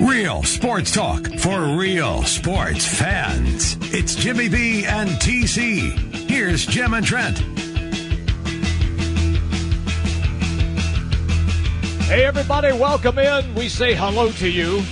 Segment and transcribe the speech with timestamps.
[0.00, 3.76] Real sports talk for real sports fans.
[3.92, 5.90] It's Jimmy B and TC.
[6.26, 7.38] Here's Jim and Trent.
[12.08, 13.54] Hey, everybody, welcome in.
[13.54, 14.82] We say hello to you.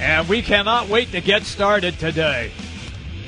[0.00, 2.50] And we cannot wait to get started today.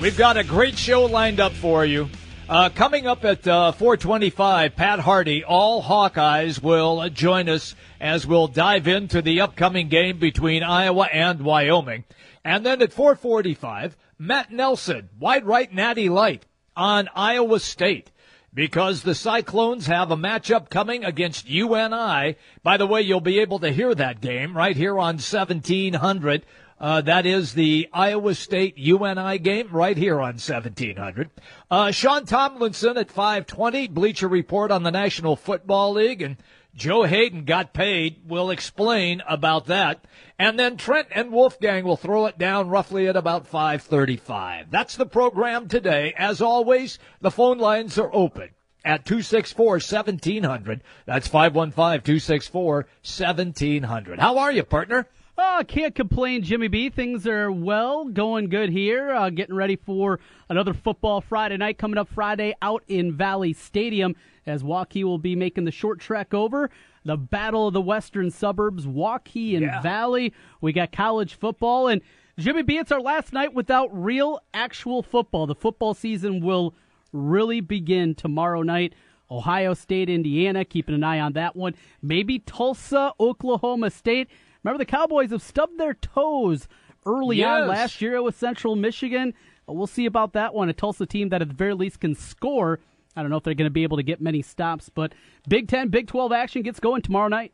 [0.00, 2.08] We've got a great show lined up for you.
[2.48, 8.48] Uh, coming up at uh, 425, Pat Hardy, all Hawkeyes will join us as we'll
[8.48, 12.04] dive into the upcoming game between Iowa and Wyoming.
[12.42, 18.10] And then at 445, Matt Nelson, wide right natty light on Iowa State
[18.54, 22.36] because the Cyclones have a matchup coming against UNI.
[22.62, 26.46] By the way, you'll be able to hear that game right here on 1700
[26.80, 31.30] uh, that is the Iowa State UNI game right here on 1700.
[31.70, 36.36] Uh, Sean Tomlinson at 520, Bleacher Report on the National Football League, and
[36.74, 38.20] Joe Haden got paid.
[38.26, 40.04] We'll explain about that.
[40.38, 44.70] And then Trent and Wolfgang will throw it down roughly at about 535.
[44.70, 46.14] That's the program today.
[46.16, 48.50] As always, the phone lines are open
[48.84, 50.82] at 264-1700.
[51.06, 54.20] That's 515-264-1700.
[54.20, 55.08] How are you, partner?
[55.40, 56.90] Oh, can't complain, Jimmy B.
[56.90, 59.12] Things are well, going good here.
[59.12, 64.16] Uh, getting ready for another football Friday night coming up Friday out in Valley Stadium
[64.46, 66.70] as Waukee will be making the short trek over.
[67.04, 69.80] The Battle of the Western Suburbs, Waukee and yeah.
[69.80, 70.32] Valley.
[70.60, 71.86] We got college football.
[71.86, 72.02] And
[72.36, 75.46] Jimmy B, it's our last night without real, actual football.
[75.46, 76.74] The football season will
[77.12, 78.92] really begin tomorrow night.
[79.30, 81.76] Ohio State, Indiana, keeping an eye on that one.
[82.02, 84.28] Maybe Tulsa, Oklahoma State.
[84.62, 86.68] Remember, the Cowboys have stubbed their toes
[87.06, 87.62] early yes.
[87.62, 89.34] on last year with Central Michigan.
[89.66, 90.68] We'll see about that one.
[90.68, 92.80] A Tulsa team that at the very least can score.
[93.14, 95.12] I don't know if they're going to be able to get many stops, but
[95.48, 97.52] Big Ten, Big Twelve action gets going tomorrow night.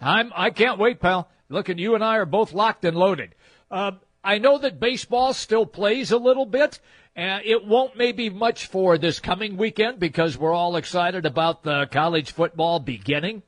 [0.00, 1.28] I'm I can't wait, pal.
[1.48, 3.34] Look, and you and I are both locked and loaded.
[3.70, 3.92] Uh,
[4.24, 6.80] I know that baseball still plays a little bit.
[7.14, 11.86] and it won't maybe much for this coming weekend because we're all excited about the
[11.86, 13.42] college football beginning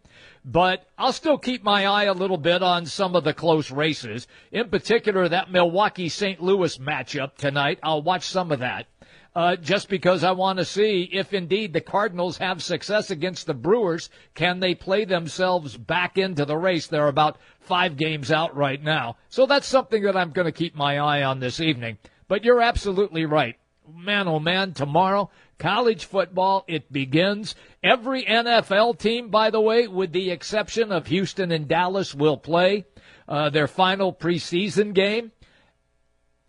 [0.44, 4.26] but I'll still keep my eye a little bit on some of the close races.
[4.52, 6.42] In particular, that Milwaukee St.
[6.42, 7.78] Louis matchup tonight.
[7.82, 8.86] I'll watch some of that.
[9.34, 13.54] Uh, just because I want to see if indeed the Cardinals have success against the
[13.54, 14.08] Brewers.
[14.34, 16.86] Can they play themselves back into the race?
[16.86, 19.16] They're about five games out right now.
[19.30, 21.98] So that's something that I'm going to keep my eye on this evening.
[22.28, 23.56] But you're absolutely right.
[23.92, 27.54] Man, oh man, tomorrow college football, it begins.
[27.82, 32.84] Every NFL team, by the way, with the exception of Houston and Dallas, will play
[33.28, 35.32] uh, their final preseason game.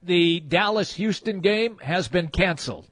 [0.04, 2.88] The Dallas Houston game has been canceled,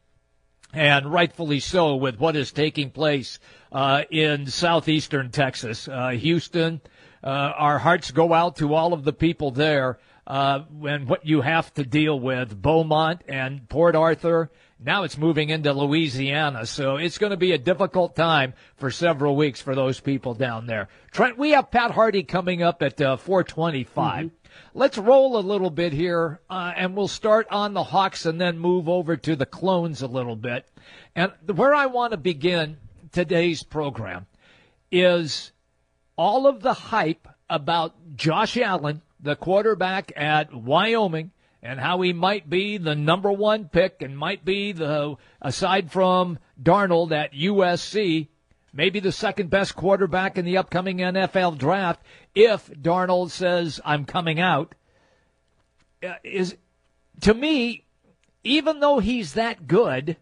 [0.74, 3.40] and rightfully so, with what is taking place
[3.72, 5.88] uh, in southeastern Texas.
[5.88, 6.82] Uh, Houston,
[7.24, 10.00] uh, our hearts go out to all of the people there.
[10.26, 14.50] Uh, and what you have to deal with, Beaumont and Port Arthur
[14.86, 19.36] now it's moving into Louisiana, so it's going to be a difficult time for several
[19.36, 20.90] weeks for those people down there.
[21.12, 24.26] Trent, we have Pat Hardy coming up at uh, 425.
[24.26, 24.36] Mm-hmm.
[24.74, 28.60] Let's roll a little bit here, uh, and we'll start on the Hawks and then
[28.60, 30.68] move over to the Clones a little bit.
[31.16, 32.78] And where I want to begin
[33.12, 34.28] today's program
[34.92, 35.52] is
[36.18, 41.32] all of the hype about Josh Allen, the quarterback at Wyoming–
[41.64, 46.38] and how he might be the number one pick and might be the, aside from
[46.62, 48.28] Darnold at USC,
[48.74, 52.04] maybe the second best quarterback in the upcoming NFL draft
[52.36, 54.76] if Darnold says, I'm coming out.
[56.06, 56.58] Uh, is,
[57.22, 57.86] to me,
[58.44, 60.18] even though he's that good,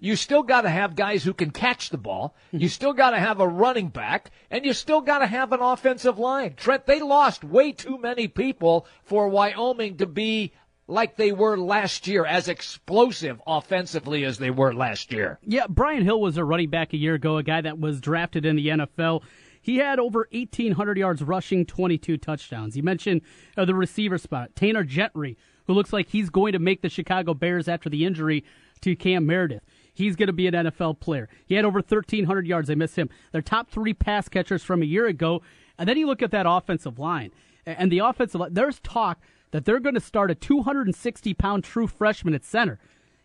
[0.00, 2.34] you still got to have guys who can catch the ball.
[2.50, 5.60] You still got to have a running back, and you still got to have an
[5.60, 6.54] offensive line.
[6.54, 10.52] Trent, they lost way too many people for Wyoming to be
[10.86, 15.38] like they were last year, as explosive offensively as they were last year.
[15.42, 18.44] Yeah, Brian Hill was a running back a year ago, a guy that was drafted
[18.44, 19.22] in the NFL.
[19.62, 22.76] He had over 1,800 yards rushing, 22 touchdowns.
[22.76, 23.20] You mentioned
[23.56, 24.56] uh, the receiver spot.
[24.56, 25.36] Tanner Gentry,
[25.66, 28.44] who looks like he's going to make the Chicago Bears after the injury
[28.80, 29.62] to Cam Meredith.
[29.92, 31.28] He's going to be an NFL player.
[31.46, 32.68] He had over 1,300 yards.
[32.68, 33.10] They miss him.
[33.32, 35.42] Their top three pass catchers from a year ago.
[35.78, 37.30] And then you look at that offensive line.
[37.66, 39.20] And the offensive line, there's talk
[39.50, 42.78] that they're going to start a 260 pound true freshman at center.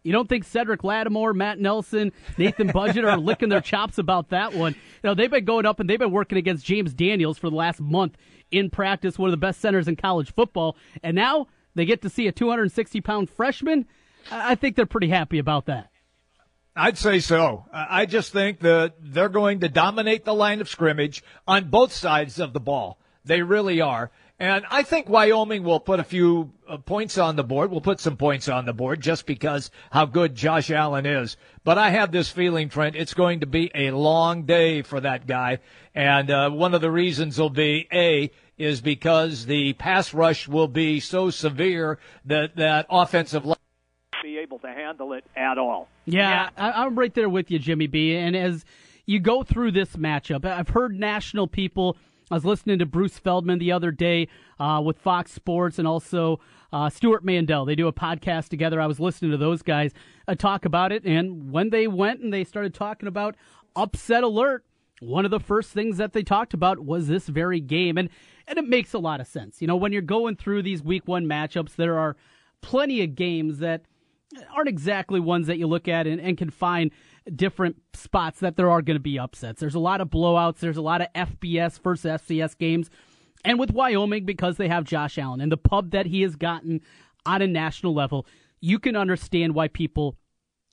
[0.03, 4.53] You don't think Cedric Lattimore, Matt Nelson, Nathan Bazata are licking their chops about that
[4.53, 4.73] one?
[4.73, 7.55] You know, they've been going up and they've been working against James Daniels for the
[7.55, 8.15] last month
[8.51, 10.77] in practice, one of the best centers in college football.
[11.01, 13.87] And now they get to see a 260 pound freshman.
[14.31, 15.89] I think they're pretty happy about that.
[16.75, 17.65] I'd say so.
[17.71, 22.39] I just think that they're going to dominate the line of scrimmage on both sides
[22.39, 22.97] of the ball.
[23.23, 24.11] They really are.
[24.37, 27.71] And I think Wyoming will put a few uh, points on the board.
[27.71, 31.37] We'll put some points on the board just because how good Josh Allen is.
[31.63, 35.25] But I have this feeling, Trent, it's going to be a long day for that
[35.25, 35.59] guy.
[35.93, 40.67] And uh, one of the reasons will be A, is because the pass rush will
[40.67, 43.55] be so severe that that offensive line
[44.23, 45.87] be able to handle it at all.
[46.05, 46.71] Yeah, yeah.
[46.71, 48.15] I, I'm right there with you, Jimmy B.
[48.15, 48.65] And as
[49.05, 51.97] you go through this matchup, I've heard national people.
[52.31, 54.27] I was listening to Bruce Feldman the other day
[54.59, 56.39] uh, with Fox Sports and also
[56.73, 57.65] uh, Stewart Mandel.
[57.65, 58.81] They do a podcast together.
[58.81, 59.91] I was listening to those guys
[60.27, 61.05] uh, talk about it.
[61.05, 63.35] And when they went and they started talking about
[63.75, 64.65] upset alert,
[65.01, 67.97] one of the first things that they talked about was this very game.
[67.97, 68.09] And,
[68.47, 69.61] and it makes a lot of sense.
[69.61, 72.15] You know, when you're going through these week one matchups, there are
[72.61, 73.83] plenty of games that
[74.55, 76.91] aren't exactly ones that you look at and, and can find
[77.33, 79.59] different spots that there are going to be upsets.
[79.59, 80.59] There's a lot of blowouts.
[80.59, 82.89] There's a lot of FBS versus FCS games.
[83.43, 86.81] And with Wyoming, because they have Josh Allen and the pub that he has gotten
[87.25, 88.25] on a national level,
[88.59, 90.17] you can understand why people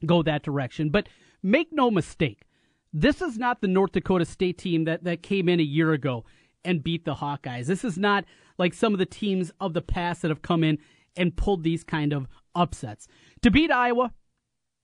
[0.04, 0.90] go that direction.
[0.90, 1.08] But
[1.42, 2.46] make no mistake,
[2.92, 6.24] this is not the North Dakota State team that, that came in a year ago
[6.64, 7.66] and beat the Hawkeyes.
[7.66, 8.24] This is not
[8.58, 10.78] like some of the teams of the past that have come in
[11.16, 13.08] and pulled these kind of upsets.
[13.42, 14.12] To beat Iowa,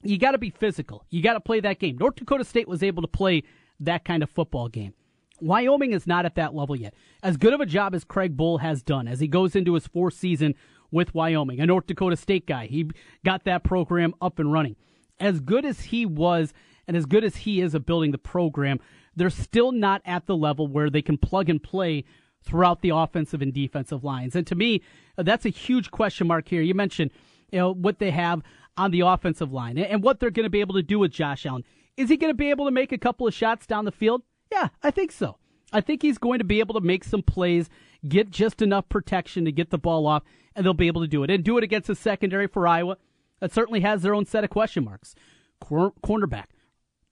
[0.02, 1.04] you got to be physical.
[1.10, 1.98] You got to play that game.
[1.98, 3.42] North Dakota State was able to play
[3.80, 4.94] that kind of football game.
[5.40, 6.94] Wyoming is not at that level yet.
[7.22, 9.86] As good of a job as Craig Bohl has done as he goes into his
[9.86, 10.54] fourth season
[10.90, 12.90] with Wyoming, a North Dakota State guy, he
[13.24, 14.76] got that program up and running.
[15.20, 16.52] As good as he was
[16.86, 18.80] and as good as he is at building the program,
[19.14, 22.04] they're still not at the level where they can plug and play
[22.42, 24.34] throughout the offensive and defensive lines.
[24.34, 24.82] And to me,
[25.16, 26.62] that's a huge question mark here.
[26.62, 27.10] You mentioned,
[27.50, 28.42] you know, what they have
[28.76, 31.44] on the offensive line and what they're going to be able to do with Josh
[31.46, 31.64] Allen.
[31.96, 34.22] Is he going to be able to make a couple of shots down the field?
[34.52, 35.38] Yeah, I think so.
[35.72, 37.68] I think he's going to be able to make some plays,
[38.08, 40.22] get just enough protection to get the ball off,
[40.54, 41.30] and they'll be able to do it.
[41.30, 42.96] And do it against the secondary for Iowa.
[43.40, 45.14] That certainly has their own set of question marks.
[45.60, 46.46] Cor- cornerback,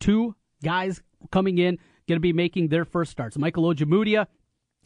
[0.00, 1.79] two guys coming in,
[2.09, 3.37] going to be making their first starts.
[3.37, 4.27] Michael Ojemudia,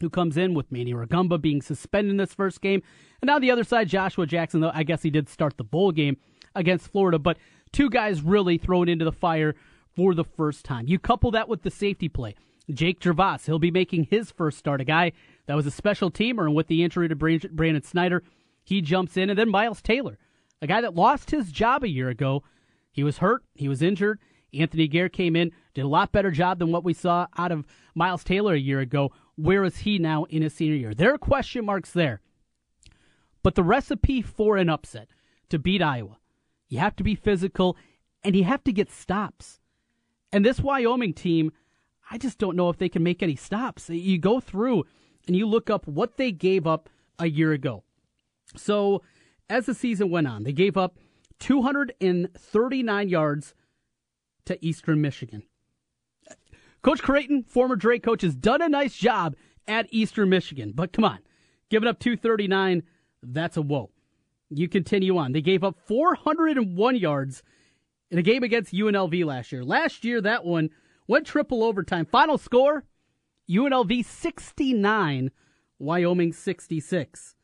[0.01, 2.81] who comes in with Manny Rugamba being suspended in this first game.
[3.21, 5.91] And now the other side, Joshua Jackson, though I guess he did start the bowl
[5.91, 6.17] game
[6.55, 7.37] against Florida, but
[7.71, 9.55] two guys really thrown into the fire
[9.95, 10.87] for the first time.
[10.87, 12.35] You couple that with the safety play.
[12.69, 14.81] Jake Gervase, he'll be making his first start.
[14.81, 15.11] A guy
[15.47, 18.23] that was a special teamer, and with the injury to Brandon Snyder,
[18.63, 19.29] he jumps in.
[19.29, 20.17] And then Miles Taylor,
[20.61, 22.43] a guy that lost his job a year ago.
[22.91, 24.19] He was hurt, he was injured.
[24.53, 27.65] Anthony Gair came in, did a lot better job than what we saw out of
[27.95, 29.11] Miles Taylor a year ago.
[29.35, 30.93] Where is he now in his senior year?
[30.93, 32.21] There are question marks there.
[33.43, 35.09] But the recipe for an upset
[35.49, 36.17] to beat Iowa,
[36.67, 37.75] you have to be physical
[38.23, 39.59] and you have to get stops.
[40.31, 41.51] And this Wyoming team,
[42.09, 43.89] I just don't know if they can make any stops.
[43.89, 44.85] You go through
[45.27, 46.89] and you look up what they gave up
[47.19, 47.83] a year ago.
[48.55, 49.01] So
[49.49, 50.97] as the season went on, they gave up
[51.39, 53.53] 239 yards
[54.45, 55.43] to Eastern Michigan.
[56.81, 59.35] Coach Creighton, former Drake coach, has done a nice job
[59.67, 61.19] at Eastern Michigan, but come on,
[61.69, 62.83] giving up 239,
[63.21, 63.91] that's a whoa.
[64.49, 65.31] You continue on.
[65.31, 67.43] They gave up 401 yards
[68.09, 69.63] in a game against UNLV last year.
[69.63, 70.69] Last year, that one
[71.07, 72.05] went triple overtime.
[72.05, 72.83] Final score
[73.49, 75.31] UNLV 69,
[75.79, 77.35] Wyoming 66.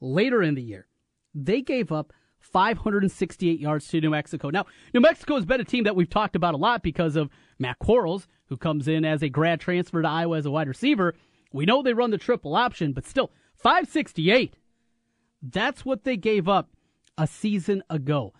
[0.00, 0.86] Later in the year,
[1.34, 2.12] they gave up
[2.52, 4.50] 568 yards to New Mexico.
[4.50, 7.30] Now, New Mexico has been a team that we've talked about a lot because of
[7.58, 11.14] Matt Quarells, who comes in as a grad transfer to Iowa as a wide receiver.
[11.52, 14.54] We know they run the triple option, but still, 568.
[15.42, 16.70] That's what they gave up
[17.18, 18.32] a season ago.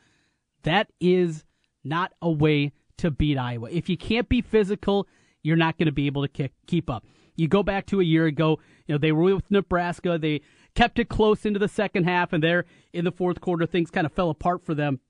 [0.63, 1.45] That is
[1.85, 3.69] not a way to beat Iowa.
[3.71, 5.09] If you can't be physical,
[5.43, 7.05] you're not going to be able to kick, keep up.
[7.35, 10.19] You go back to a year ago, you know, they were with Nebraska.
[10.19, 10.43] They
[10.75, 14.07] kept it close into the second half, and there in the fourth quarter, things kind
[14.07, 15.01] of fell apart for them.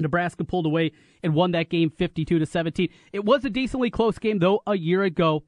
[0.00, 2.88] Nebraska pulled away and won that game 52 to 17.
[3.12, 5.42] It was a decently close game though a year ago.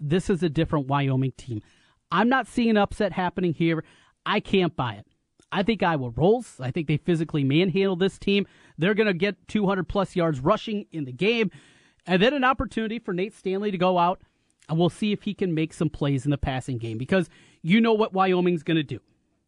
[0.00, 1.62] This is a different Wyoming team.
[2.10, 3.84] I'm not seeing an upset happening here.
[4.24, 5.06] I can't buy it.
[5.52, 6.56] I think Iowa rolls.
[6.60, 8.46] I think they physically manhandle this team.
[8.78, 11.50] They're going to get 200 plus yards rushing in the game.
[12.06, 14.20] And then an opportunity for Nate Stanley to go out,
[14.68, 17.28] and we'll see if he can make some plays in the passing game because
[17.66, 19.00] you know what Wyoming's going to do.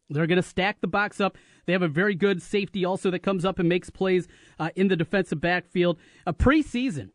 [0.09, 1.37] They're going to stack the box up.
[1.65, 4.27] They have a very good safety also that comes up and makes plays
[4.59, 5.97] uh, in the defensive backfield.
[6.25, 7.11] A preseason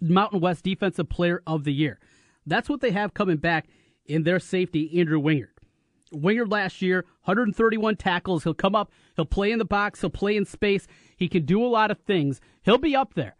[0.00, 1.98] Mountain West Defensive Player of the Year.
[2.46, 3.66] That's what they have coming back
[4.06, 5.48] in their safety, Andrew Wingard.
[6.10, 8.44] Wingard last year, 131 tackles.
[8.44, 10.86] He'll come up, he'll play in the box, he'll play in space.
[11.16, 12.40] He can do a lot of things.
[12.62, 13.36] He'll be up there.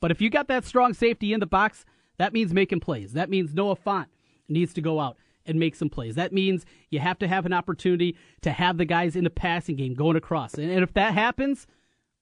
[0.00, 1.84] But if you got that strong safety in the box,
[2.18, 3.12] that means making plays.
[3.12, 4.06] That means Noah Fant
[4.48, 6.14] needs to go out and make some plays.
[6.14, 9.76] That means you have to have an opportunity to have the guys in the passing
[9.76, 10.54] game going across.
[10.54, 11.66] And, and if that happens,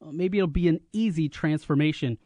[0.00, 2.18] well, maybe it'll be an easy transformation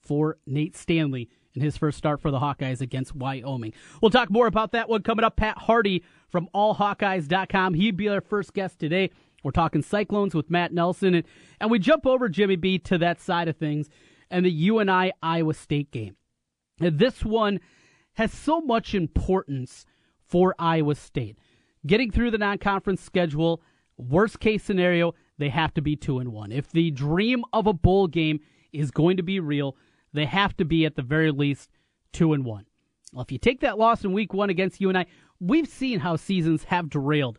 [0.00, 3.72] for Nate Stanley in his first start for the Hawkeyes against Wyoming.
[4.00, 5.36] We'll talk more about that one coming up.
[5.36, 7.74] Pat Hardy from allhawkeyes.com.
[7.74, 9.10] He'd be our first guest today.
[9.42, 11.14] We're talking Cyclones with Matt Nelson.
[11.14, 11.26] And,
[11.60, 13.88] and we jump over, Jimmy B, to that side of things
[14.30, 16.16] and the UNI Iowa State game.
[16.78, 17.60] This one
[18.14, 19.84] has so much importance
[20.32, 21.36] for Iowa State.
[21.86, 23.60] Getting through the non conference schedule,
[23.98, 26.50] worst case scenario, they have to be 2 and 1.
[26.50, 28.40] If the dream of a bowl game
[28.72, 29.76] is going to be real,
[30.14, 31.68] they have to be at the very least
[32.14, 32.64] 2 and 1.
[33.12, 35.04] Well, if you take that loss in week 1 against UNI,
[35.38, 37.38] we've seen how seasons have derailed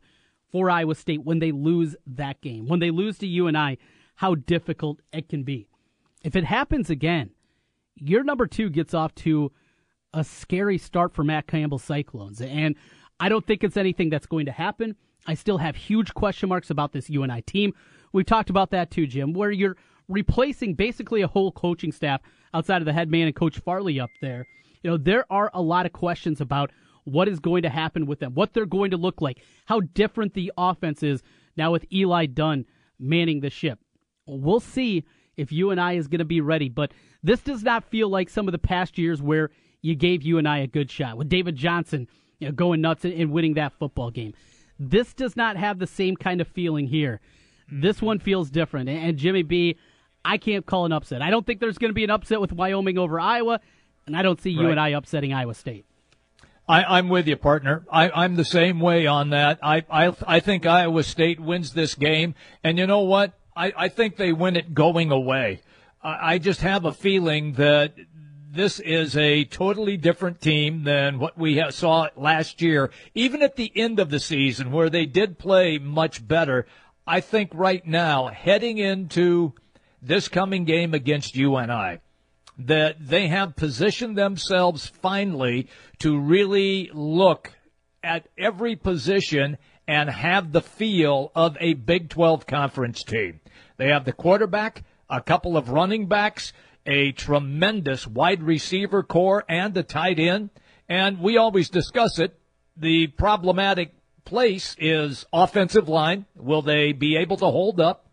[0.52, 2.68] for Iowa State when they lose that game.
[2.68, 3.80] When they lose to UNI,
[4.16, 5.68] how difficult it can be.
[6.24, 7.32] If it happens again,
[7.96, 9.52] your number 2 gets off to
[10.14, 12.42] a scary start for Matt Campbell Cyclones.
[12.42, 12.76] And
[13.20, 14.96] I don't think it's anything that's going to happen.
[15.26, 17.74] I still have huge question marks about this UNI team.
[18.12, 19.78] We've talked about that too, Jim, where you're
[20.08, 22.22] replacing basically a whole coaching staff
[22.54, 24.46] outside of the head man and Coach Farley up there.
[24.84, 26.72] You know, there are a lot of questions about
[27.06, 30.34] what is going to happen with them, what they're going to look like, how different
[30.34, 31.24] the offense is
[31.58, 32.66] now with Eli Dunn
[33.00, 33.80] manning the ship.
[34.26, 35.06] We'll see
[35.36, 36.94] if UNI is going to be ready, but
[37.24, 39.50] this does not feel like some of the past years where
[39.84, 42.08] you gave UNI a good shot with David Johnson
[42.40, 44.34] you know, going nuts and winning that football game.
[44.80, 47.22] This does not have the same kind of feeling here.
[47.72, 48.90] This one feels different.
[48.90, 49.78] And Jimmy B,
[50.26, 51.22] I can't call an upset.
[51.22, 53.60] I don't think there's going to be an upset with Wyoming over Iowa,
[54.08, 54.78] and I don't see you right.
[54.78, 55.86] I upsetting Iowa State.
[56.68, 57.86] I, am with you, partner.
[57.92, 59.60] I, am the same way on that.
[59.62, 63.34] I, I, I think Iowa State wins this game, and you know what?
[63.56, 65.62] I, I think they win it going away.
[66.02, 67.96] I, I just have a feeling that
[68.54, 72.92] this is a totally different team than what we saw last year.
[73.16, 76.68] Even at the end of the season, where they did play much better,
[77.08, 79.54] I think right now, heading into
[80.04, 82.00] this coming game against UNI,
[82.60, 85.68] that they have positioned themselves finally
[86.00, 87.54] to really look
[88.04, 89.58] at every position
[89.88, 93.40] and have the feel of a Big 12 conference team.
[93.78, 96.54] They have the quarterback, a couple of running backs,
[96.86, 100.50] a tremendous wide receiver core and a tight end.
[100.90, 102.38] And we always discuss it.
[102.76, 103.94] The problematic
[104.26, 106.26] place is offensive line.
[106.36, 108.10] Will they be able to hold up?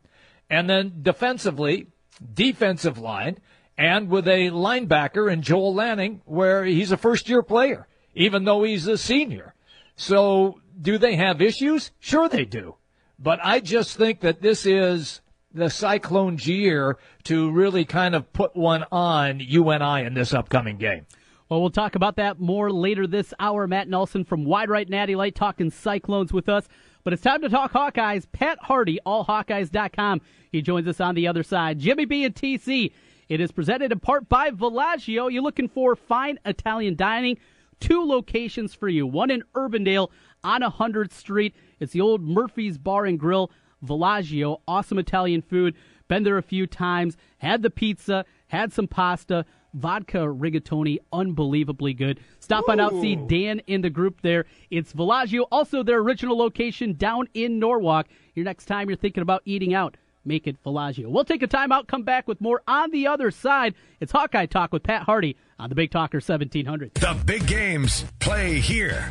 [0.49, 1.87] And then defensively,
[2.35, 3.39] defensive line,
[3.79, 8.65] and with a linebacker in Joel Lanning, where he's a first year player, even though
[8.65, 9.55] he's a senior.
[9.97, 11.91] So do they have issues?
[12.00, 12.77] Sure they do.
[13.19, 15.21] But I just think that this is
[15.52, 21.07] the Cyclones year to really kind of put one on UNI in this upcoming game.
[21.49, 23.66] Well, we'll talk about that more later this hour.
[23.66, 26.69] Matt Nelson from Wide Right Natty Light talking Cyclones with us.
[27.02, 28.26] But it's time to talk Hawkeyes.
[28.30, 30.21] Pat Hardy, allhawkeyes.com.
[30.52, 31.78] He joins us on the other side.
[31.78, 32.92] Jimmy B and TC.
[33.28, 35.33] It is presented in part by Villaggio.
[35.33, 37.38] You're looking for fine Italian dining.
[37.80, 39.07] Two locations for you.
[39.07, 40.11] One in Urbandale
[40.45, 41.54] on 100th Street.
[41.80, 43.50] It's the old Murphy's Bar and Grill.
[43.85, 45.75] Villaggio, awesome Italian food.
[46.09, 47.17] Been there a few times.
[47.39, 49.45] Had the pizza, had some pasta,
[49.75, 52.21] vodka rigatoni, unbelievably good.
[52.41, 52.73] Stop Ooh.
[52.73, 54.47] on out, see Dan in the group there.
[54.71, 58.07] It's Villaggio, also their original location down in Norwalk.
[58.35, 61.09] Your next time you're thinking about eating out, make it Villaggio.
[61.09, 63.75] We'll take a time out, come back with more on the other side.
[64.01, 66.95] It's Hawkeye Talk with Pat Hardy on the Big Talker 1700.
[66.95, 69.11] The big games play here.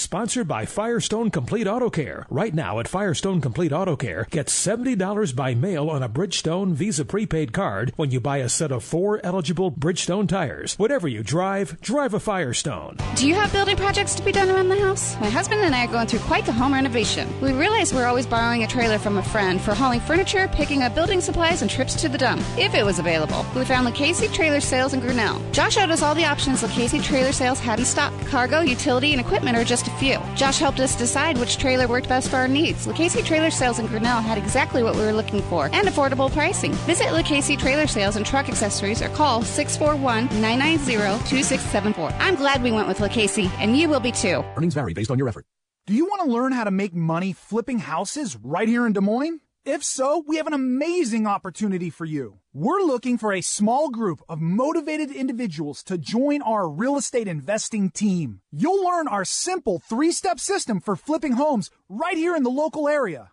[0.00, 2.24] Sponsored by Firestone Complete Auto Care.
[2.30, 7.04] Right now at Firestone Complete Auto Care, get $70 by mail on a Bridgestone Visa
[7.04, 10.74] prepaid card when you buy a set of four eligible Bridgestone tires.
[10.78, 12.96] Whatever you drive, drive a Firestone.
[13.14, 15.20] Do you have building projects to be done around the house?
[15.20, 17.28] My husband and I are going through quite the home renovation.
[17.42, 20.94] We realize we're always borrowing a trailer from a friend for hauling furniture, picking up
[20.94, 23.44] building supplies, and trips to the dump, if it was available.
[23.54, 25.42] We found Lucchese Trailer Sales in Grinnell.
[25.52, 28.14] Josh showed us all the options Lucchese Trailer Sales had in stock.
[28.28, 30.18] Cargo, utility, and equipment are just a few.
[30.34, 32.86] Josh helped us decide which trailer worked best for our needs.
[32.86, 36.72] Lucchese Trailer Sales in Grinnell had exactly what we were looking for and affordable pricing.
[36.86, 40.92] Visit Lucchese Trailer Sales and Truck Accessories or call 641 990
[41.28, 42.10] 2674.
[42.18, 44.44] I'm glad we went with Lucchese, and you will be too.
[44.56, 45.44] Earnings vary based on your effort.
[45.86, 49.00] Do you want to learn how to make money flipping houses right here in Des
[49.00, 49.40] Moines?
[49.66, 52.38] If so, we have an amazing opportunity for you.
[52.54, 57.90] We're looking for a small group of motivated individuals to join our real estate investing
[57.90, 58.40] team.
[58.50, 62.88] You'll learn our simple three step system for flipping homes right here in the local
[62.88, 63.32] area.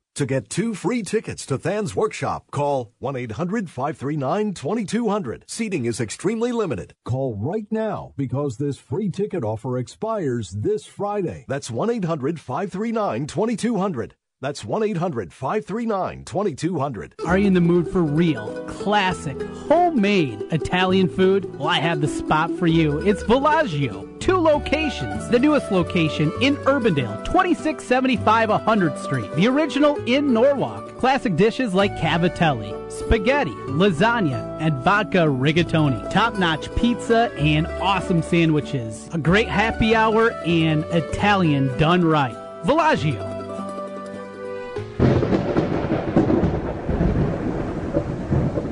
[0.15, 5.45] To get two free tickets to Than's workshop, call 1 800 539 2200.
[5.47, 6.93] Seating is extremely limited.
[7.05, 11.45] Call right now because this free ticket offer expires this Friday.
[11.47, 14.15] That's 1 800 539 2200.
[14.41, 17.13] That's 1 800 539 2200.
[17.27, 21.59] Are you in the mood for real, classic, homemade Italian food?
[21.59, 22.97] Well, I have the spot for you.
[23.07, 24.19] It's Villaggio.
[24.19, 25.29] Two locations.
[25.29, 29.31] The newest location in Urbandale, 2675 100th Street.
[29.35, 30.97] The original in Norwalk.
[30.97, 36.09] Classic dishes like cavatelli, spaghetti, lasagna, and vodka rigatoni.
[36.09, 39.07] Top notch pizza and awesome sandwiches.
[39.13, 42.35] A great happy hour and Italian done right.
[42.63, 43.40] Villaggio.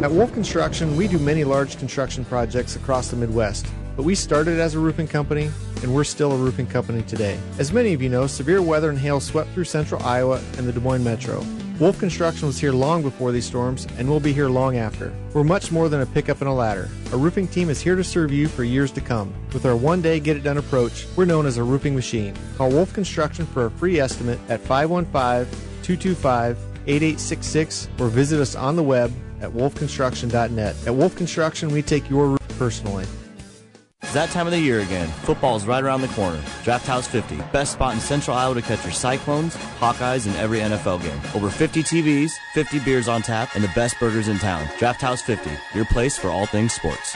[0.10, 4.60] At Wolf Construction, we do many large construction projects across the Midwest, but we started
[4.60, 5.52] as a roofing company
[5.84, 7.40] and we're still a roofing company today.
[7.60, 10.74] As many of you know, severe weather and hail swept through central Iowa and the
[10.74, 11.46] Des Moines metro.
[11.80, 15.14] Wolf Construction was here long before these storms and will be here long after.
[15.32, 16.90] We're much more than a pickup and a ladder.
[17.12, 19.32] Our roofing team is here to serve you for years to come.
[19.54, 22.34] With our one day get it done approach, we're known as a roofing machine.
[22.58, 25.46] Call Wolf Construction for a free estimate at 515
[25.84, 30.76] 225 8866 or visit us on the web at wolfconstruction.net.
[30.88, 33.06] At Wolf Construction, we take your roof personally.
[34.02, 35.08] It's that time of the year again.
[35.22, 36.42] Football is right around the corner.
[36.64, 40.60] Draft House 50, best spot in Central Iowa to catch your Cyclones, Hawkeyes, and every
[40.60, 41.22] NFL game.
[41.36, 44.68] Over 50 TVs, 50 beers on tap, and the best burgers in town.
[44.80, 47.16] Draft House 50, your place for all things sports.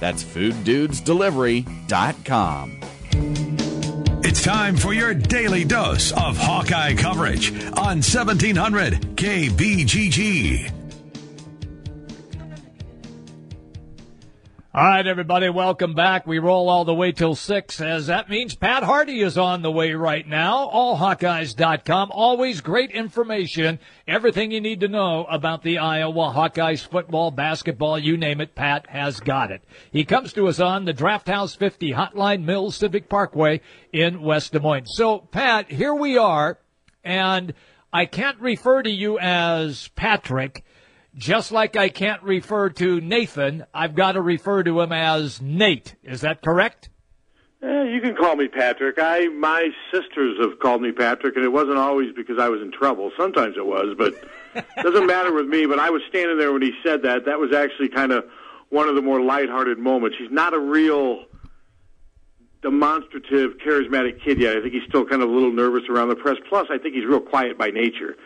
[0.00, 2.80] That's fooddudesdelivery.com.
[4.24, 10.77] It's time for your daily dose of Hawkeye coverage on 1700 KBGG.
[14.74, 16.26] All right, everybody, welcome back.
[16.26, 19.70] We roll all the way till six, as that means Pat Hardy is on the
[19.70, 20.68] way right now.
[20.68, 22.10] AllHawkeyes.com.
[22.12, 23.78] Always great information.
[24.06, 28.86] Everything you need to know about the Iowa Hawkeyes football, basketball, you name it, Pat
[28.90, 29.64] has got it.
[29.90, 34.52] He comes to us on the Draft House 50 Hotline Mills Civic Parkway in West
[34.52, 34.94] Des Moines.
[34.94, 36.58] So, Pat, here we are,
[37.02, 37.54] and
[37.90, 40.62] I can't refer to you as Patrick
[41.18, 45.96] just like I can't refer to Nathan, I've got to refer to him as Nate.
[46.02, 46.88] Is that correct?
[47.60, 48.98] Eh, you can call me Patrick.
[49.00, 52.70] I my sisters have called me Patrick, and it wasn't always because I was in
[52.70, 53.10] trouble.
[53.18, 54.14] Sometimes it was, but
[54.54, 55.66] it doesn't matter with me.
[55.66, 57.24] But I was standing there when he said that.
[57.26, 58.24] That was actually kind of
[58.68, 60.16] one of the more lighthearted moments.
[60.20, 61.24] He's not a real
[62.62, 64.56] demonstrative, charismatic kid yet.
[64.56, 66.36] I think he's still kind of a little nervous around the press.
[66.48, 68.16] Plus, I think he's real quiet by nature,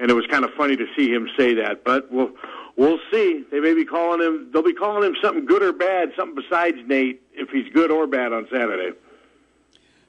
[0.00, 1.84] and it was kind of funny to see him say that.
[1.84, 2.30] But we'll
[2.76, 3.44] we'll see.
[3.50, 4.50] They may be calling him.
[4.52, 8.06] They'll be calling him something good or bad, something besides Nate, if he's good or
[8.06, 8.96] bad on Saturday.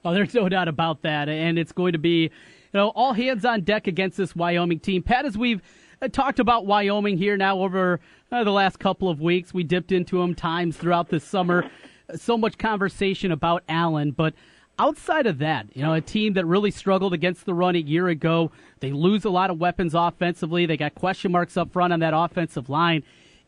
[0.04, 2.30] Oh, there's no doubt about that, and it's going to be, you
[2.74, 5.04] know, all hands on deck against this Wyoming team.
[5.04, 5.62] Pat, as we've
[6.02, 8.00] uh, talked about Wyoming here now over
[8.32, 11.70] uh, the last couple of weeks, we dipped into them times throughout the summer.
[12.16, 14.34] So much conversation about Allen, but
[14.82, 18.08] outside of that, you know, a team that really struggled against the run a year
[18.08, 20.66] ago, they lose a lot of weapons offensively.
[20.66, 23.04] They got question marks up front on that offensive line.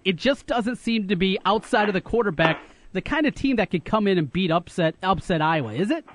[0.06, 3.72] It just doesn't seem to be outside of the quarterback the kind of team that
[3.72, 6.06] could come in and beat upset upset Iowa, is it?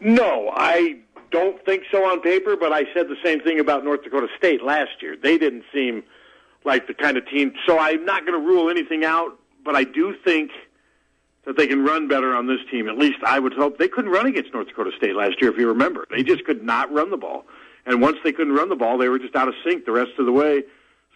[0.00, 0.98] No, I
[1.30, 4.62] don't think so on paper, but I said the same thing about North Dakota State
[4.62, 5.16] last year.
[5.20, 6.04] They didn't seem
[6.64, 7.54] like the kind of team.
[7.66, 10.50] So I'm not going to rule anything out, but I do think
[11.46, 12.88] that they can run better on this team.
[12.88, 13.78] At least I would hope.
[13.78, 16.06] They couldn't run against North Dakota State last year, if you remember.
[16.10, 17.44] They just could not run the ball.
[17.86, 20.10] And once they couldn't run the ball, they were just out of sync the rest
[20.18, 20.64] of the way.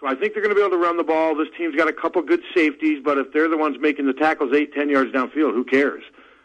[0.00, 1.34] So I think they're going to be able to run the ball.
[1.34, 4.54] This team's got a couple good safeties, but if they're the ones making the tackles
[4.54, 6.02] eight, ten yards downfield, who cares?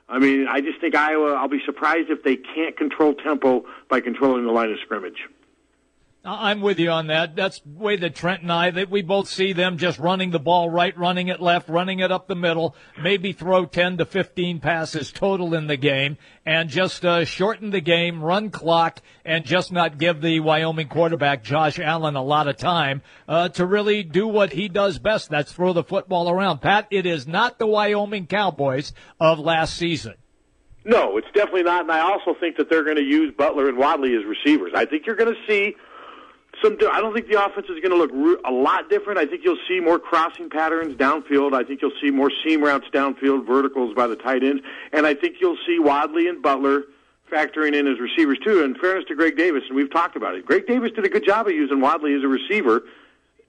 [0.10, 4.02] I mean, I just think Iowa, I'll be surprised if they can't control tempo by
[4.02, 5.28] controlling the line of scrimmage.
[6.26, 7.36] I'm with you on that.
[7.36, 10.40] That's the way that Trent and I that we both see them just running the
[10.40, 14.60] ball right, running it left, running it up the middle, maybe throw 10 to 15
[14.60, 19.72] passes total in the game, and just uh, shorten the game, run clock, and just
[19.72, 24.28] not give the Wyoming quarterback Josh Allen a lot of time uh, to really do
[24.28, 25.30] what he does best.
[25.30, 26.60] That's throw the football around.
[26.60, 30.16] Pat, it is not the Wyoming Cowboys of last season.
[30.86, 31.82] No, it's definitely not.
[31.82, 34.72] And I also think that they're going to use Butler and Wadley as receivers.
[34.76, 35.76] I think you're going to see
[36.66, 36.78] some.
[36.92, 39.20] I don't think the offense is going to look a lot different.
[39.20, 41.54] I think you'll see more crossing patterns downfield.
[41.54, 45.14] I think you'll see more seam routes downfield, verticals by the tight ends, and I
[45.14, 46.84] think you'll see Wadley and Butler
[47.32, 48.64] factoring in as receivers too.
[48.64, 51.26] In fairness to Greg Davis, and we've talked about it, Greg Davis did a good
[51.26, 52.84] job of using Wadley as a receiver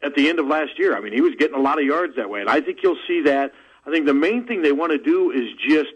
[0.03, 0.97] at the end of last year.
[0.97, 2.99] I mean, he was getting a lot of yards that way, and I think you'll
[3.07, 3.53] see that.
[3.87, 5.95] I think the main thing they want to do is just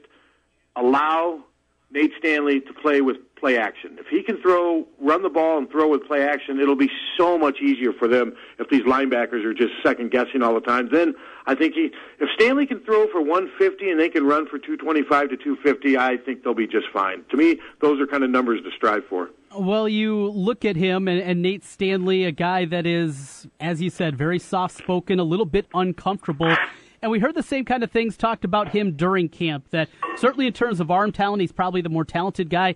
[0.76, 1.42] allow
[1.90, 3.96] Nate Stanley to play with play action.
[3.98, 7.38] If he can throw, run the ball and throw with play action, it'll be so
[7.38, 10.88] much easier for them if these linebackers are just second guessing all the time.
[10.92, 11.14] Then
[11.46, 15.30] I think he, if Stanley can throw for 150 and they can run for 225
[15.30, 17.24] to 250, I think they'll be just fine.
[17.30, 19.30] To me, those are kind of numbers to strive for.
[19.58, 23.90] Well, you look at him and, and Nate Stanley, a guy that is, as you
[23.90, 26.54] said, very soft spoken, a little bit uncomfortable.
[27.02, 29.70] And we heard the same kind of things talked about him during camp.
[29.70, 32.74] That certainly in terms of arm talent, he's probably the more talented guy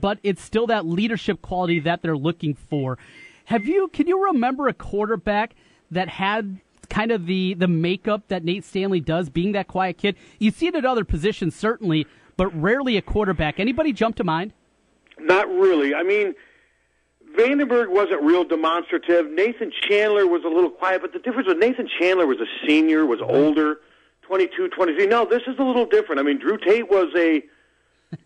[0.00, 2.98] but it's still that leadership quality that they're looking for.
[3.46, 3.88] Have you?
[3.88, 5.54] Can you remember a quarterback
[5.90, 10.16] that had kind of the the makeup that Nate Stanley does, being that quiet kid?
[10.38, 13.60] You see it at other positions certainly, but rarely a quarterback.
[13.60, 14.52] Anybody jump to mind?
[15.18, 15.94] Not really.
[15.94, 16.34] I mean.
[17.36, 19.30] Vandenberg wasn't real demonstrative.
[19.30, 23.06] Nathan Chandler was a little quiet, but the difference was Nathan Chandler was a senior,
[23.06, 23.78] was older,
[24.22, 25.06] 22, 23.
[25.06, 26.20] No, this is a little different.
[26.20, 27.42] I mean, Drew Tate was a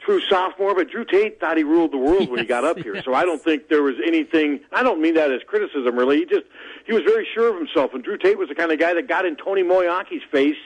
[0.01, 2.79] true sophomore, but Drew Tate thought he ruled the world yes, when he got up
[2.79, 2.95] here.
[2.95, 3.05] Yes.
[3.05, 4.61] So I don't think there was anything.
[4.73, 6.19] I don't mean that as criticism, really.
[6.19, 6.45] He just
[6.87, 9.09] he was very sure of himself, and Drew Tate was the kind of guy that
[9.09, 10.57] got in Tony Moeaki's face.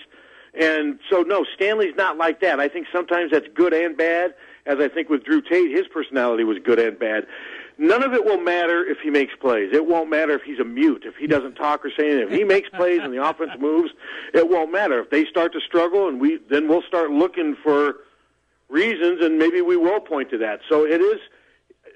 [0.52, 2.58] And so, no, Stanley's not like that.
[2.58, 4.34] I think sometimes that's good and bad.
[4.66, 7.26] As I think with Drew Tate, his personality was good and bad.
[7.78, 9.70] None of it will matter if he makes plays.
[9.72, 12.32] It won't matter if he's a mute, if he doesn't talk or say anything.
[12.32, 13.90] If he makes plays and the offense moves,
[14.34, 15.00] it won't matter.
[15.00, 17.94] If they start to struggle, and we then we'll start looking for
[18.70, 20.60] reasons, and maybe we will point to that.
[20.68, 21.20] So it is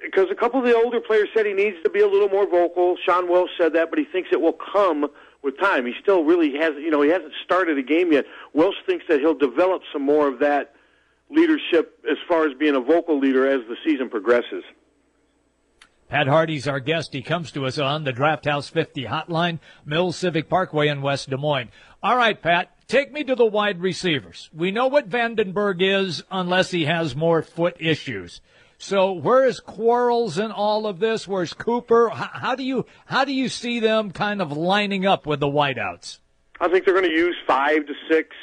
[0.05, 2.49] because a couple of the older players said he needs to be a little more
[2.49, 2.97] vocal.
[3.05, 5.09] Sean Welsh said that, but he thinks it will come
[5.43, 5.87] with time.
[5.87, 8.25] He still really has, you know, he hasn't started a game yet.
[8.53, 10.75] Welsh thinks that he'll develop some more of that
[11.31, 14.65] leadership as far as being a vocal leader as the season progresses.
[16.09, 17.13] Pat Hardy's our guest.
[17.13, 21.31] He comes to us on the Draft House 50 hotline, Mill Civic Parkway in West
[21.31, 21.71] Des Moines.
[22.03, 24.51] All right, Pat, take me to the wide receivers.
[24.53, 28.41] We know what VandeBerg is unless he has more foot issues.
[28.79, 31.27] So where is Quarells in all of this?
[31.27, 32.11] Where's Cooper?
[32.11, 36.19] How, do you how do you see them kind of lining up with the wideouts?
[36.61, 38.37] I think they're going to use five to six.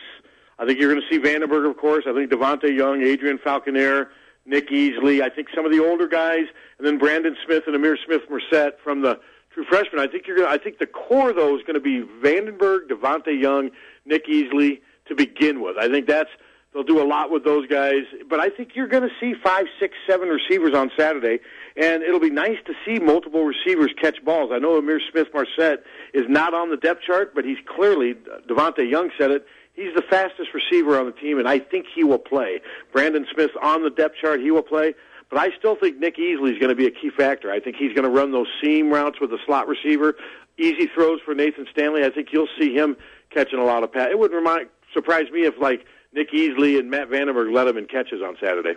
[0.58, 2.06] I think you're going to see VandeBerg, of course.
[2.08, 4.10] I think Devontae Young, Adrian Falconer,
[4.46, 5.22] Nick Easley.
[5.22, 6.46] I think some of the older guys,
[6.78, 9.20] and then Brandon Smith and Ihmir Smith-Marsette from the
[9.54, 10.00] true freshmen.
[10.00, 10.50] I think you're going.
[10.50, 13.72] I think the core though is going to be VandeBerg, Devontae Young,
[14.06, 15.78] Nick Easley to begin with.
[15.78, 16.30] I think that's
[16.74, 19.66] They'll do a lot with those guys, but I think you're going to see five,
[19.78, 21.40] six, seven receivers on Saturday,
[21.76, 24.52] and it'll be nice to see multiple receivers catch balls.
[24.54, 25.84] I know Ihmir Smith Marsette
[26.14, 28.14] is not on the depth chart, but he's clearly
[28.48, 29.46] Devontae Young said it.
[29.74, 32.62] He's the fastest receiver on the team, and I think he will play.
[32.94, 34.94] Brandon Smith on the depth chart, he will play.
[35.30, 37.52] But I still think Nick Easley is going to be a key factor.
[37.52, 40.16] I think he's going to run those seam routes with the slot receiver,
[40.58, 42.06] easy throws for Nathan Stanley.
[42.06, 42.96] I think you'll see him
[43.34, 44.10] catching a lot of pass.
[44.12, 47.86] It wouldn't remind, surprise me if like Nick Easley and Matt VandeBerg led him in
[47.86, 48.76] catches on Saturday.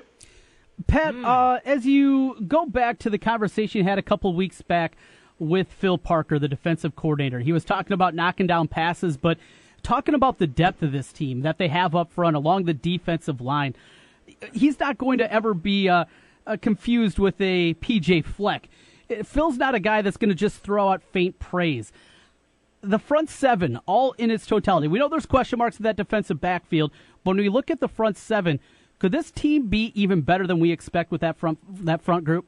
[0.87, 4.97] Pat, uh, as you go back to the conversation you had a couple weeks back
[5.38, 9.38] with Phil Parker, the defensive coordinator, he was talking about knocking down passes, but
[9.83, 13.40] talking about the depth of this team that they have up front along the defensive
[13.40, 13.77] line.
[14.53, 16.07] He's not going to ever be uh,
[16.47, 18.69] uh, confused with a PJ Fleck.
[19.23, 21.93] Phil's not a guy that's going to just throw out faint praise.
[22.85, 24.88] The front seven, all in its totality.
[24.88, 26.92] We know there's question marks in that defensive backfield,
[27.25, 28.61] but when we look at the front seven,
[28.99, 32.47] could this team be even better than we expect with that front that front group?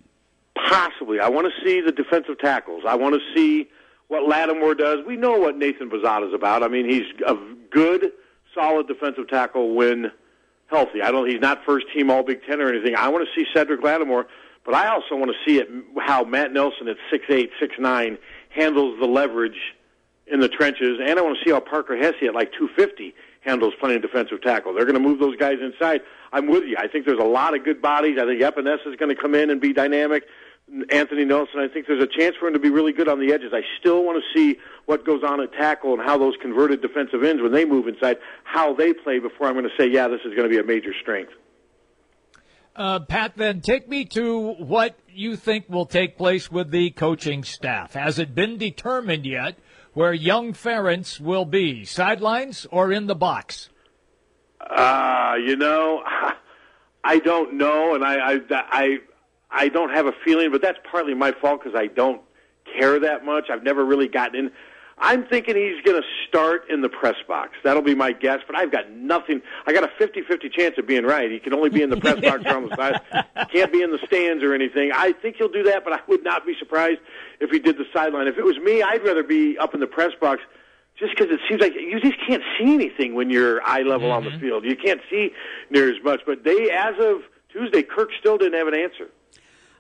[0.55, 1.21] Possibly.
[1.21, 2.83] I want to see the defensive tackles.
[2.87, 3.69] I want to see
[4.09, 4.99] what Lattimore does.
[5.07, 6.63] We know what Nathan Bazata is about.
[6.63, 7.37] I mean, he's a
[7.71, 8.13] good,
[8.55, 10.11] solid defensive tackle when
[10.67, 11.03] healthy.
[11.03, 11.29] I don't.
[11.29, 12.95] He's not first team All Big Ten or anything.
[12.95, 14.27] I want to see Cedric Lattimore,
[14.65, 15.69] but I also want to see it
[15.99, 18.19] how Matt Nelson at six eight, six nine
[18.51, 19.59] handles the leverage
[20.27, 23.15] in the trenches, and I want to see how Parker Hesse at like two fifty
[23.41, 24.75] handles playing defensive tackle.
[24.75, 26.01] They're going to move those guys inside.
[26.33, 26.77] I'm with you.
[26.79, 28.19] I think there's a lot of good bodies.
[28.21, 30.25] I think Epenesa is going to come in and be dynamic.
[30.91, 33.33] Anthony Nelson, I think there's a chance for him to be really good on the
[33.33, 33.53] edges.
[33.55, 37.23] I still want to see what goes on at tackle and how those converted defensive
[37.23, 40.23] ends, when they move inside, how they play before I'm going to say, yeah, this
[40.25, 41.31] is going to be a major strength.
[42.75, 47.45] Uh, Pat, then take me to what you think will take place with the coaching
[47.45, 47.95] staff.
[47.95, 49.57] Has it been determined yet
[49.97, 53.71] where young Ferentz will be, sidelines or in the box?
[54.61, 56.03] Uh, you know,
[57.05, 58.99] I don't know, and I, I, I
[59.51, 62.21] I don't have a feeling, but that's partly my fault because I don't
[62.79, 63.47] care that much.
[63.51, 64.53] I've never really gotten in.
[64.99, 67.53] I'm thinking he's going to start in the press box.
[67.63, 69.43] That'll be my guess, but I've got nothing.
[69.67, 71.31] I got a 50-50 chance of being right.
[71.31, 73.01] He can only be in the press box or on the side.
[73.53, 74.93] Can't be in the stands or anything.
[74.95, 77.01] I think he'll do that, but I would not be surprised
[77.41, 78.27] if he did the sideline.
[78.27, 80.41] If it was me, I'd rather be up in the press box
[80.99, 84.17] just because it seems like you just can't see anything when you're eye level mm-hmm.
[84.17, 84.41] on the mm-hmm.
[84.41, 84.65] field.
[84.65, 85.31] You can't see
[85.69, 86.21] near as much.
[86.25, 87.21] But they, as of
[87.53, 89.09] Tuesday, Kirk still didn't have an answer.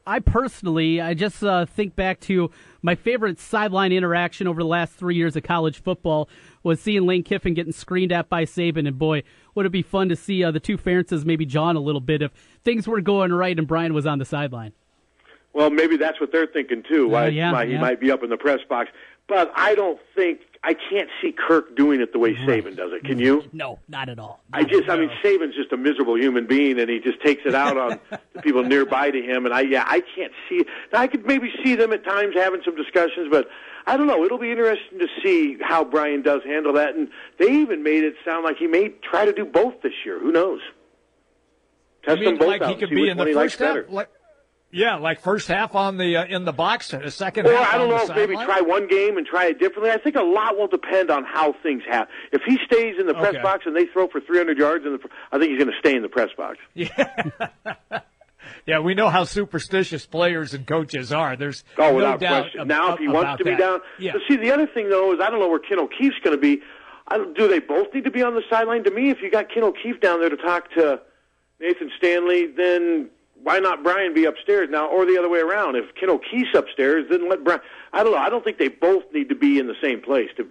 [0.07, 4.93] I personally, I just uh, think back to my favorite sideline interaction over the last
[4.93, 6.29] three years of college football
[6.63, 9.25] was seeing Lane Kiffin getting screened at by Saban, and boy,
[9.57, 12.23] would it be fun to see uh, the two Ferentzes maybe John a little bit
[12.23, 12.31] if
[12.63, 14.73] things were going right and Brian was on the sideline.
[15.53, 17.09] Well, maybe that's what they're thinking too.
[17.09, 17.81] Why, uh, yeah, why he yeah.
[17.81, 18.91] might be up in the press box,
[19.29, 23.05] but I don't think I can't see Kirk doing it the way Saban does it.
[23.05, 23.45] Can you?
[23.53, 24.41] No, not at all.
[24.53, 27.55] I just, I mean, Saban's just a miserable human being, and he just takes it
[27.55, 28.01] out on
[28.33, 29.47] the people nearby to him.
[29.47, 30.65] And I, yeah, I can't see.
[30.93, 33.49] Now, I could maybe see them at times having some discussions, but
[33.87, 34.25] I don't know.
[34.25, 36.97] It'll be interesting to see how Brian does handle that.
[36.97, 37.09] And
[37.39, 40.19] they even made it sound like he may try to do both this year.
[40.19, 40.61] Who knows?
[42.05, 42.71] Test them both like out.
[42.71, 43.87] He could see be in the first likes half, better.
[43.89, 44.09] like,
[44.77, 47.75] yeah, like first half on the uh, in the box, a second or half.
[47.75, 48.47] I don't on know if maybe sideline?
[48.47, 49.91] try one game and try it differently.
[49.91, 52.13] I think a lot will depend on how things happen.
[52.33, 53.43] If he stays in the press Okay.
[53.43, 54.99] box and they throw for 300 yards, in the,
[55.33, 56.59] I think he's going to stay in the press box.
[56.75, 57.97] Yeah.
[58.67, 61.37] yeah, we know how superstitious players and coaches are.
[61.37, 62.61] There's Oh, no without doubt question.
[62.61, 64.13] ab- now, if he wants to be down, yeah.
[64.13, 66.41] but see, the other thing though is I don't know where Ken O'Keefe's going to
[66.41, 66.63] be.
[67.09, 68.85] I do they both need to be on the sideline?
[68.85, 71.01] To me, if you got Ken O'Keefe down there to talk to
[71.61, 73.11] Nathan Stanley, then
[73.47, 75.77] why not Brian be upstairs now, or the other way around?
[75.77, 77.61] If Ken O'Keefe's upstairs, then let Brian.
[77.93, 78.19] I don't know.
[78.19, 80.29] I don't think they both need to be in the same place.
[80.39, 80.49] To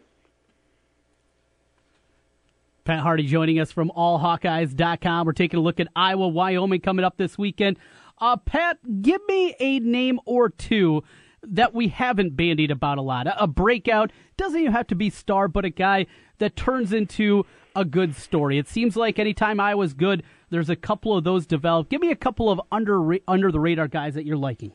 [2.85, 5.25] Pat Hardy joining us from allhawkeyes.com.
[5.27, 7.75] We're taking a look at Iowa, Wyoming coming up this weekend.
[8.17, 11.03] Uh, Pat, give me a name or two
[11.43, 13.27] that we haven't bandied about a lot.
[13.37, 16.05] A, breakout doesn't even have to be star, but a guy
[16.37, 18.57] that turns into a good story.
[18.57, 20.23] It seems like anytime Iowa's good,
[20.55, 21.89] there's a couple of those developed.
[21.89, 24.71] Give me a couple of under under the radar guys that you're liking.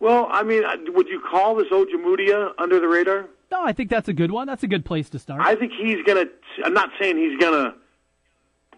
[0.00, 0.62] well, I mean,
[0.94, 3.28] would you call this Ojemudia under the radar?
[3.50, 4.46] No, I think that's a good one.
[4.46, 5.42] That's a good place to start.
[5.42, 6.32] I think he's going to.
[6.64, 7.74] I'm not saying he's going to.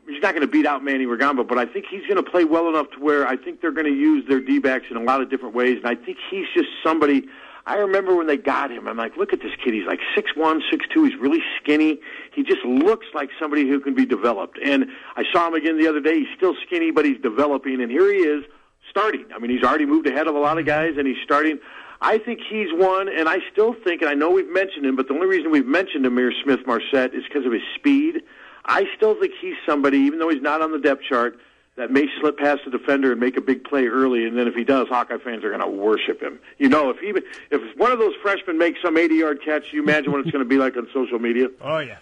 [0.06, 2.44] He's not going to beat out Manny Rugamba, but I think he's going to play
[2.44, 5.02] well enough to where I think they're going to use their D backs in a
[5.02, 5.78] lot of different ways.
[5.78, 7.26] And I think he's just somebody.
[7.66, 8.86] I remember when they got him.
[8.86, 9.72] I'm like, look at this kid.
[9.72, 11.04] He's like six one, six two.
[11.04, 11.98] He's really skinny.
[12.34, 14.58] He just looks like somebody who can be developed.
[14.62, 16.20] And I saw him again the other day.
[16.20, 17.80] He's still skinny, but he's developing.
[17.80, 18.44] And here he is
[18.90, 19.24] starting.
[19.34, 21.58] I mean, he's already moved ahead of a lot of guys, and he's starting.
[22.02, 25.08] I think he's one, and I still think, and I know we've mentioned him, but
[25.08, 28.22] the only reason we've mentioned Ihmir Smith Marsette is because of his speed.
[28.66, 31.38] I still think he's somebody, even though he's not on the depth chart,
[31.76, 34.54] that may slip past the defender and make a big play early, and then if
[34.54, 36.38] he does, Hawkeye fans are going to worship him.
[36.58, 37.12] You know, if he
[37.50, 40.44] if one of those freshmen makes some 80 yard catch, you imagine what it's going
[40.44, 41.48] to be like on social media.
[41.60, 41.98] Oh yeah.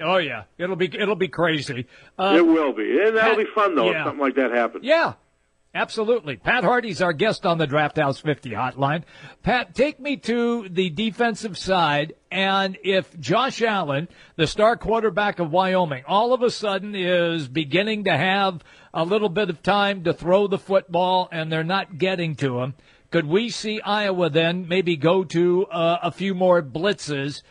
[0.00, 1.86] Oh yeah, it'll be it'll be crazy.
[2.18, 4.00] Uh, it will be, and that'll be fun though yeah.
[4.00, 4.84] if something like that happens.
[4.84, 5.12] Yeah,
[5.74, 6.36] absolutely.
[6.36, 9.04] Pat Hardy's our guest on the Draft House 50 hotline.
[9.42, 15.50] Pat, take me to the defensive side, and if Josh Allen, the star quarterback of
[15.50, 18.62] Wyoming, all of a sudden is beginning to have
[18.94, 22.74] a little bit of time to throw the football, and they're not getting to him.
[23.10, 27.42] Could we see Iowa then maybe go to uh, a few more blitzes?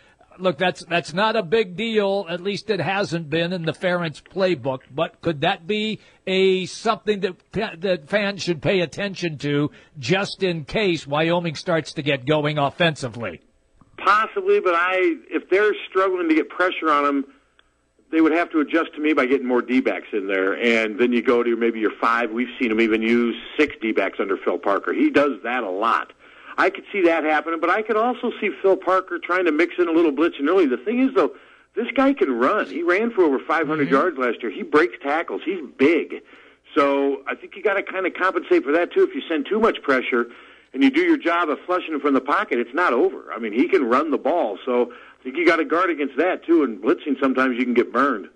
[0.42, 2.26] Look, that's that's not a big deal.
[2.30, 4.80] At least it hasn't been in the Ferentz playbook.
[4.90, 10.66] But could that be a something that that fans should pay attention to, just in
[10.66, 13.42] case Wyoming starts to get going offensively?
[13.98, 17.26] Possibly, but I if they're struggling to get pressure on them,
[18.12, 21.00] they would have to adjust to me by getting more D backs in there, and
[21.00, 22.32] then you go to maybe your five.
[22.32, 24.94] We've seen them even use six D backs under Phil Parker.
[24.94, 26.14] He does that a lot.
[26.58, 29.76] I could see that happening, but I could also see Phil Parker trying to mix
[29.78, 30.68] in a little blitzing early.
[30.68, 31.32] The thing is, though,
[31.76, 32.68] this guy can run.
[32.68, 33.94] He ran for over 500 mm-hmm.
[33.94, 34.52] yards last year.
[34.52, 35.42] He breaks tackles.
[35.46, 36.22] He's big.
[36.76, 39.04] So I think you got to kind of compensate for that too.
[39.04, 40.28] If you send too much pressure
[40.74, 43.32] and you do your job of flushing him from the pocket, it's not over.
[43.34, 44.58] I mean, he can run the ball.
[44.66, 46.64] So I think you got to guard against that too.
[46.64, 48.28] And blitzing, sometimes you can get burned.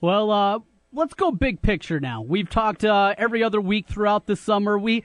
[0.00, 0.58] Well, uh,
[0.92, 2.22] let's go big picture now.
[2.22, 4.78] We've talked uh, every other week throughout the summer.
[4.78, 5.02] We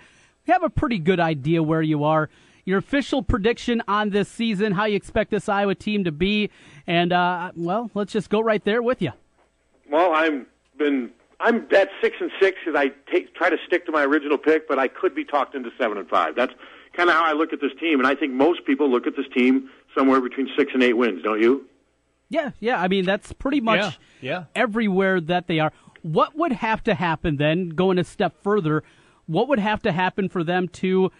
[0.49, 2.29] have a pretty good idea where you are.
[2.65, 6.51] Your official prediction on this season, how you expect this Iowa team to be,
[6.85, 9.11] and uh, well, let's just go right there with you.
[9.89, 10.45] Well, I'm
[10.77, 14.37] been I'm at six and six because I take, try to stick to my original
[14.37, 16.35] pick, but I could be talked into seven and five.
[16.35, 16.53] That's
[16.93, 19.15] kind of how I look at this team, and I think most people look at
[19.15, 21.23] this team somewhere between six and eight wins.
[21.23, 21.65] Don't you?
[22.29, 22.81] Yeah, yeah.
[22.81, 24.43] I mean, that's pretty much yeah, yeah.
[24.55, 25.71] everywhere that they are.
[26.01, 28.83] What would have to happen then, going a step further?
[29.29, 31.11] What would have to happen for them to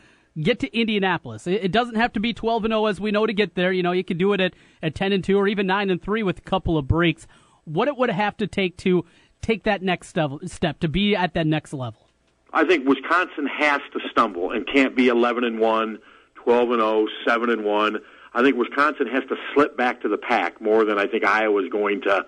[0.41, 1.45] get to Indianapolis?
[1.45, 3.71] It doesn't have to be 12 and 0 as we know to get there.
[3.71, 6.01] You know, you can do it at, at 10 and 2 or even 9 and
[6.01, 7.27] 3 with a couple of breaks.
[7.65, 9.05] What it would have to take to
[9.41, 12.07] take that next step to be at that next level?
[12.51, 15.99] I think Wisconsin has to stumble and can't be 11 and 1,
[16.33, 17.97] 12 and 0, 7 and 1.
[18.33, 21.63] I think Wisconsin has to slip back to the pack more than I think Iowa
[21.63, 22.25] is going to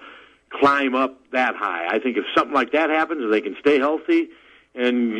[0.52, 1.88] climb up that high.
[1.90, 4.30] I think if something like that happens, if they can stay healthy
[4.76, 5.14] and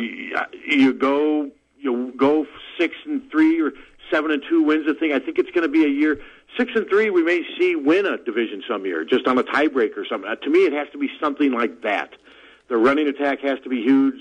[0.66, 2.46] you go you go
[2.78, 3.72] six and three or
[4.10, 5.12] seven and two wins the thing.
[5.12, 6.20] I think it's going to be a year
[6.56, 7.10] six and three.
[7.10, 10.30] We may see win a division some year just on a tiebreaker or something.
[10.30, 12.10] Uh, to me, it has to be something like that.
[12.68, 14.14] The running attack has to be huge.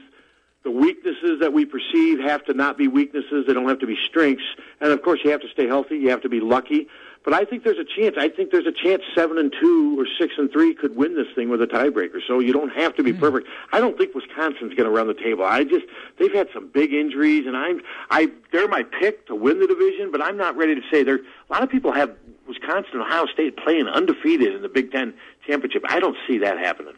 [0.63, 3.45] The weaknesses that we perceive have to not be weaknesses.
[3.47, 4.43] They don't have to be strengths.
[4.79, 5.97] And of course, you have to stay healthy.
[5.97, 6.87] You have to be lucky.
[7.23, 8.15] But I think there's a chance.
[8.17, 11.27] I think there's a chance seven and two or six and three could win this
[11.35, 12.19] thing with a tiebreaker.
[12.27, 13.19] So you don't have to be mm.
[13.19, 13.47] perfect.
[13.71, 15.43] I don't think Wisconsin's going to run the table.
[15.43, 15.85] I just
[16.17, 20.11] they've had some big injuries, and I'm I they're my pick to win the division.
[20.11, 21.19] But I'm not ready to say they're.
[21.49, 22.15] A lot of people have
[22.47, 25.13] Wisconsin and Ohio State playing undefeated in the Big Ten
[25.45, 25.83] championship.
[25.87, 26.95] I don't see that happening.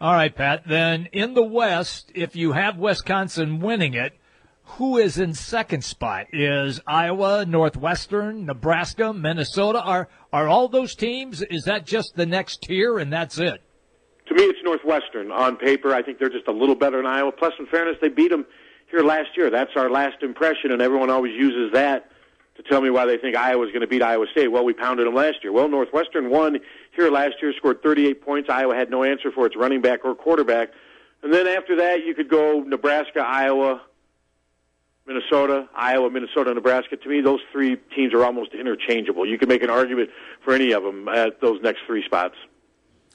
[0.00, 0.64] All right, Pat.
[0.66, 4.12] Then in the West, if you have Wisconsin winning it
[4.66, 6.26] who is in second spot?
[6.32, 9.80] Is Iowa, Northwestern, Nebraska, Minnesota?
[9.80, 11.40] Are are all those teams?
[11.42, 13.62] Is that just the next tier and that's it?
[14.26, 15.94] To me, it's Northwestern on paper.
[15.94, 17.30] I think they're just a little better than Iowa.
[17.32, 18.44] Plus, in fairness, they beat them
[18.90, 19.50] here last year.
[19.50, 22.10] That's our last impression, and everyone always uses that
[22.56, 24.48] to tell me why they think Iowa's going to beat Iowa State.
[24.48, 25.52] Well, we pounded them last year.
[25.52, 26.58] Well, Northwestern won
[26.96, 28.50] here last year, scored 38 points.
[28.50, 30.70] Iowa had no answer for its running back or quarterback.
[31.22, 33.82] And then after that, you could go Nebraska, Iowa,
[35.06, 36.96] Minnesota, Iowa, Minnesota, Nebraska.
[36.96, 39.26] To me, those three teams are almost interchangeable.
[39.26, 40.10] You can make an argument
[40.44, 42.34] for any of them at those next three spots.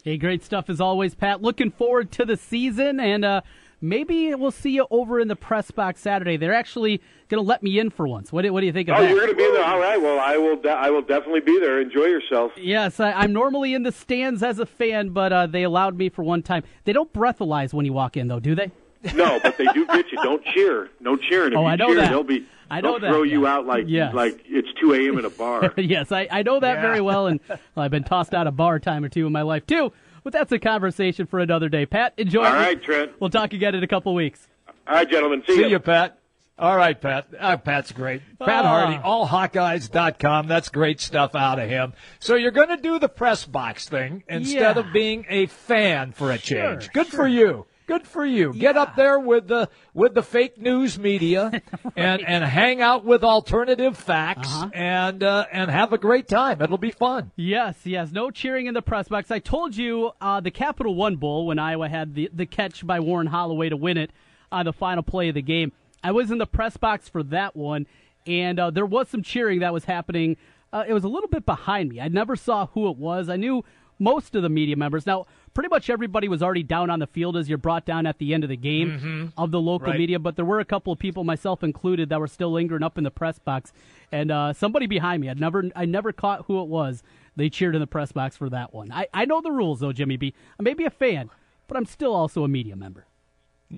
[0.03, 1.41] Hey, great stuff as always, Pat.
[1.41, 3.41] Looking forward to the season, and uh,
[3.81, 6.37] maybe we'll see you over in the press box Saturday.
[6.37, 8.31] They're actually going to let me in for once.
[8.31, 9.07] What do, what do you think of oh, that?
[9.07, 9.65] Oh, you're going to be there.
[9.65, 10.01] All right.
[10.01, 10.57] Well, I will.
[10.57, 11.81] De- I will definitely be there.
[11.81, 12.51] Enjoy yourself.
[12.57, 16.09] Yes, I, am normally in the stands as a fan, but uh, they allowed me
[16.09, 16.63] for one time.
[16.85, 18.71] They don't breathalyze when you walk in, though, do they?
[19.13, 20.21] no, but they do get you.
[20.23, 20.89] Don't cheer.
[20.99, 21.53] No cheering.
[21.53, 22.09] If oh, you I know cheer, that.
[22.09, 22.45] They'll be.
[22.69, 23.53] I know they'll throw that, you yeah.
[23.53, 24.13] out like yes.
[24.13, 25.19] like it's two a.m.
[25.19, 25.73] in a bar.
[25.77, 26.81] yes, I, I know that yeah.
[26.81, 29.41] very well, and well, I've been tossed out a bar time or two in my
[29.41, 29.91] life too.
[30.23, 31.85] But that's a conversation for another day.
[31.85, 32.43] Pat, enjoy.
[32.43, 33.11] All right, Trent.
[33.19, 34.47] We'll talk again in a couple weeks.
[34.87, 35.43] All right, gentlemen.
[35.47, 35.67] See, See you.
[35.69, 36.17] you, Pat.
[36.59, 37.27] All right, Pat.
[37.39, 38.21] Uh, Pat's great.
[38.39, 38.85] Pat Ah.
[38.85, 40.47] Harty, allhawkeyes.com.
[40.47, 41.93] That's great stuff out of him.
[42.19, 44.79] So you're going to do the press box thing instead Yeah.
[44.79, 46.91] of being a fan for a Sure, change.
[46.93, 47.19] Good sure.
[47.21, 47.65] for you.
[47.91, 48.53] Good for you.
[48.53, 51.61] Get up there with the with the fake news media
[51.97, 54.69] and and hang out with alternative facts Uh-huh.
[54.73, 56.61] and uh, and have a great time.
[56.61, 57.31] It'll be fun.
[57.35, 58.11] Yes, yes.
[58.13, 59.29] No cheering in the press box.
[59.29, 62.99] I told you uh, the Capital One Bowl when Iowa had the, the catch by
[63.01, 64.11] Warren Holloway to win it
[64.51, 65.73] on the final play of the game.
[66.03, 67.87] I was in the press box for that one,
[68.25, 70.37] and uh, there was some cheering that was happening.
[70.73, 71.99] Uh, it was a little bit behind me.
[71.99, 73.27] I never saw who it was.
[73.29, 73.63] I knew
[73.99, 75.05] most of the media members.
[75.05, 78.17] Now, pretty much everybody was already down on the field as you're brought down at
[78.19, 79.33] the end of the game Mhm.
[79.37, 79.99] of the local Right.
[79.99, 82.97] media, but there were a couple of people, myself included, that were still lingering up
[82.97, 83.73] in the press box.
[84.11, 87.03] And uh, somebody behind me, I never, I never caught who it was.
[87.35, 88.91] They cheered in the press box for that one.
[88.91, 90.33] I, I know the rules though, Jimmy B.
[90.59, 91.29] I may be a fan,
[91.67, 93.05] but I'm still also a media member.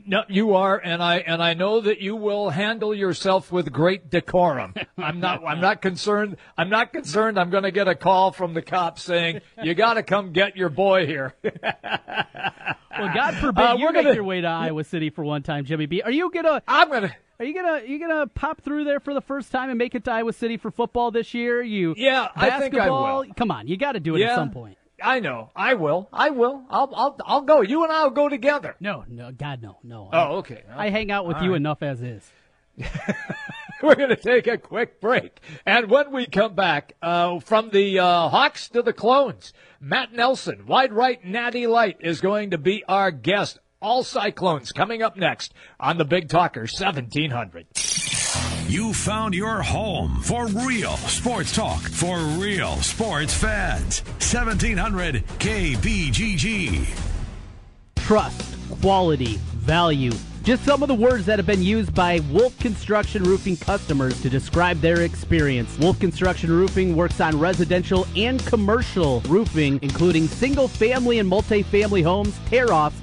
[0.07, 4.09] No, you are, and I and I know that you will handle yourself with great
[4.09, 4.73] decorum.
[4.97, 5.45] I'm not.
[5.45, 6.37] I'm not concerned.
[6.57, 7.37] I'm not concerned.
[7.39, 10.57] I'm going to get a call from the cops saying you got to come get
[10.57, 11.33] your boy here.
[12.99, 15.65] Well, God forbid Uh, you make gonna- your way to Iowa City for one time,
[15.65, 16.03] Jimmy B.
[16.03, 16.61] Are you gonna?
[16.67, 17.11] I'm gonna.
[17.39, 17.81] Are you gonna?
[17.87, 20.57] You gonna pop through there for the first time and make it to Iowa City
[20.57, 21.63] for football this year?
[21.63, 21.95] You?
[21.97, 23.25] Yeah, I think I will.
[23.35, 24.33] Come on, you got to do it Yeah.
[24.33, 24.77] at some point.
[25.03, 25.51] I know.
[25.55, 26.07] I will.
[26.13, 26.63] I will.
[26.69, 26.89] I'll.
[26.95, 27.17] I'll.
[27.25, 27.61] I'll go.
[27.61, 28.75] You and I will go together.
[28.79, 30.09] No, no, God, no, no.
[30.13, 30.63] Oh, okay.
[30.73, 31.57] I hang out with All you right.
[31.57, 32.31] enough as is.
[33.83, 35.39] We're going to take a quick break.
[35.65, 39.51] And when we come back, uh, from the uh, Hawks to the Clones,
[39.81, 43.59] Matt Nelson, wide right natty light, is going to be our guest.
[43.81, 47.67] All Cyclones coming up next on the Big Talker 1700.
[48.67, 53.99] You found your home for real sports talk for real sports fans.
[54.19, 56.87] 1700 KBGG.
[57.97, 60.11] Trust, quality, value.
[60.43, 64.29] Just some of the words that have been used by Wolf Construction Roofing customers to
[64.29, 65.77] describe their experience.
[65.77, 72.37] Wolf Construction Roofing works on residential and commercial roofing, including single family and multi-family homes,
[72.47, 73.02] tear offs,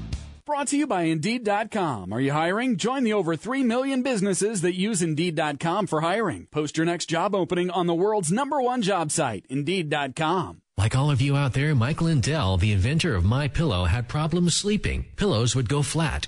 [0.51, 2.11] Brought to you by Indeed.com.
[2.11, 2.75] Are you hiring?
[2.75, 6.47] Join the over 3 million businesses that use Indeed.com for hiring.
[6.51, 10.61] Post your next job opening on the world's number one job site, Indeed.com.
[10.77, 14.53] Like all of you out there, Mike Lindell, the inventor of My Pillow, had problems
[14.53, 15.05] sleeping.
[15.15, 16.27] Pillows would go flat.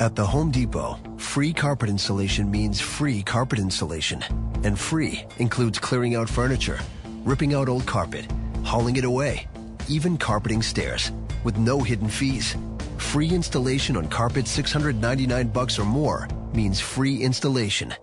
[0.00, 4.24] At the Home Depot, free carpet installation means free carpet installation.
[4.64, 6.80] And free includes clearing out furniture,
[7.22, 8.26] ripping out old carpet,
[8.64, 9.46] hauling it away,
[9.88, 11.12] even carpeting stairs,
[11.44, 12.56] with no hidden fees.
[12.98, 17.94] Free installation on carpet 699 bucks or more means free installation.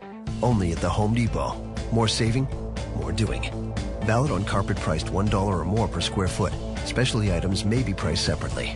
[0.42, 1.62] Only at the Home Depot.
[1.92, 2.48] More saving,
[2.96, 3.50] more doing.
[4.04, 6.54] Valid on carpet priced $1 or more per square foot.
[6.86, 8.76] Specialty items may be priced separately.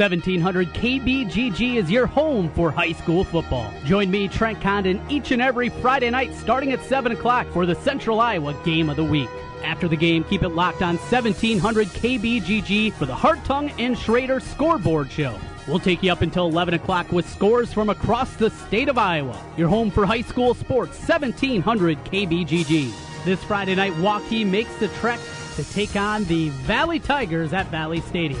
[0.00, 3.70] 1700 KBGG is your home for high school football.
[3.84, 7.74] Join me, Trent Condon, each and every Friday night starting at 7 o'clock for the
[7.74, 9.28] Central Iowa Game of the Week.
[9.62, 14.40] After the game, keep it locked on 1700 KBGG for the Hart Tongue and Schrader
[14.40, 15.38] Scoreboard Show.
[15.68, 19.38] We'll take you up until 11 o'clock with scores from across the state of Iowa.
[19.58, 22.90] Your home for high school sports, 1700 KBGG.
[23.26, 25.20] This Friday night, Waukee makes the trek
[25.56, 28.40] to take on the Valley Tigers at Valley Stadium.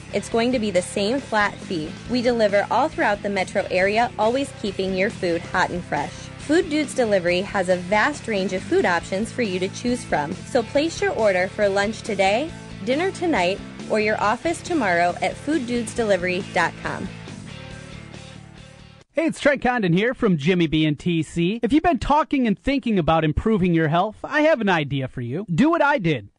[0.13, 1.91] it's going to be the same flat fee.
[2.09, 6.11] We deliver all throughout the metro area, always keeping your food hot and fresh.
[6.39, 10.33] Food Dudes Delivery has a vast range of food options for you to choose from.
[10.33, 12.51] So place your order for lunch today,
[12.83, 13.59] dinner tonight,
[13.89, 17.07] or your office tomorrow at fooddudesdelivery.com.
[19.13, 21.59] Hey, it's Trent Condon here from Jimmy B and TC.
[21.61, 25.19] If you've been talking and thinking about improving your health, I have an idea for
[25.19, 25.45] you.
[25.53, 26.29] Do what I did.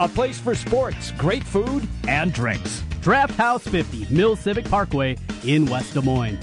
[0.00, 2.82] a place for sports, great food, and drinks.
[3.00, 6.38] Draft House 50, Mill Civic Parkway in West Des Moines.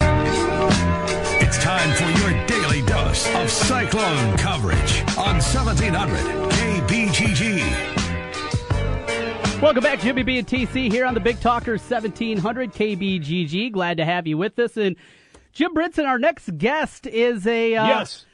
[0.00, 6.18] It's time for your daily dose of cyclone coverage on 1700
[6.52, 7.98] KBGG.
[9.60, 13.72] Welcome back, Jimmy B and TC here on the Big Talker 1700 KBGG.
[13.72, 14.76] Glad to have you with us.
[14.76, 14.94] And
[15.52, 18.24] Jim Brinson, our next guest, is a uh, yes.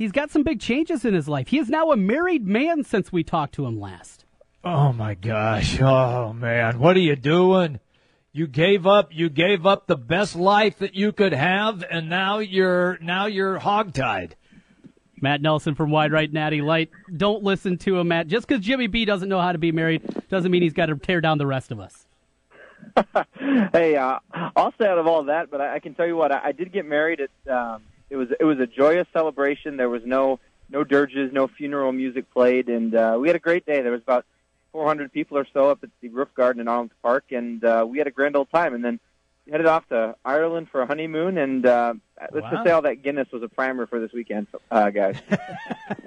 [0.00, 1.48] He's got some big changes in his life.
[1.48, 4.24] He is now a married man since we talked to him last.
[4.64, 5.78] Oh my gosh!
[5.78, 7.80] Oh man, what are you doing?
[8.32, 9.10] You gave up.
[9.12, 13.60] You gave up the best life that you could have, and now you're now you're
[13.60, 14.32] hogtied.
[15.20, 16.88] Matt Nelson from Wide Right Natty Light.
[17.14, 18.26] Don't listen to him, Matt.
[18.26, 20.96] Just because Jimmy B doesn't know how to be married doesn't mean he's got to
[20.96, 22.06] tear down the rest of us.
[23.74, 24.18] hey, uh,
[24.56, 26.52] I'll stay out of all that, but I, I can tell you what I, I
[26.52, 27.20] did get married.
[27.20, 29.76] At um, it was it was a joyous celebration.
[29.76, 33.64] There was no no dirges, no funeral music played, and uh, we had a great
[33.66, 33.80] day.
[33.82, 34.24] There was about
[34.72, 37.98] 400 people or so up at the roof garden in Arnolds Park, and uh, we
[37.98, 38.74] had a grand old time.
[38.74, 39.00] And then
[39.50, 41.94] headed off to Ireland for a honeymoon, and uh,
[42.32, 42.50] let's Wow.
[42.52, 45.16] just say all that Guinness was a primer for this weekend, uh, guys.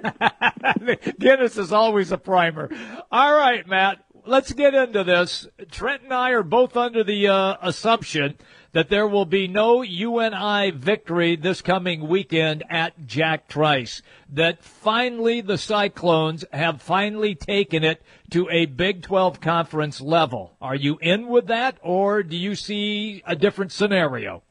[1.18, 2.70] Guinness is always a primer.
[3.10, 5.46] All right, Matt, let's get into this.
[5.70, 8.36] Trent and I are both under the uh, assumption
[8.72, 14.02] that there will be no UNI victory this coming weekend at Jack Trice.
[14.28, 20.56] That finally the Cyclones have finally taken it to a Big 12 conference level.
[20.60, 24.42] Are you in with that, or do you see a different scenario?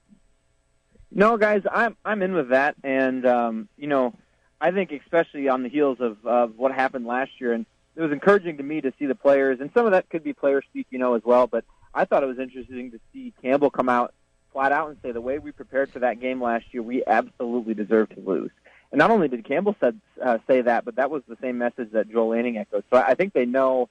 [1.12, 4.16] No, guys, I'm I'm in with that, and um, you know,
[4.60, 8.12] I think especially on the heels of of what happened last year, and it was
[8.12, 10.88] encouraging to me to see the players, and some of that could be player speak,
[10.90, 11.48] you know, as well.
[11.48, 14.14] But I thought it was interesting to see Campbell come out
[14.54, 17.74] flat out and say the way we prepared for that game last year, we absolutely
[17.74, 18.52] deserve to lose.
[18.92, 21.92] And not only did Campbell said uh, say that, but that was the same message
[21.94, 22.84] that Joel Lanning echoed.
[22.94, 23.90] So I think they know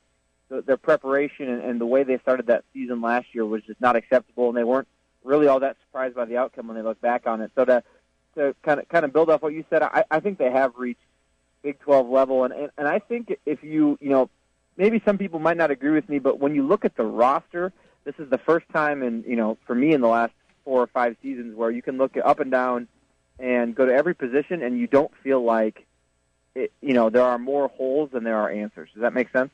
[0.48, 3.80] the, their preparation and, and the way they started that season last year was just
[3.80, 4.86] not acceptable, and they weren't
[5.24, 7.50] really all that surprised by the outcome when they look back on it.
[7.56, 7.82] So to
[8.36, 10.76] to kind of kind of build off what you said, I, I think they have
[10.76, 11.00] reached
[11.62, 14.30] Big 12 level, and, and and I think if you you know
[14.76, 17.72] maybe some people might not agree with me, but when you look at the roster,
[18.04, 20.32] this is the first time in you know for me in the last
[20.64, 22.88] four or five seasons where you can look up and down
[23.38, 25.86] and go to every position, and you don't feel like
[26.54, 28.88] it, you know there are more holes than there are answers.
[28.92, 29.50] Does that make sense?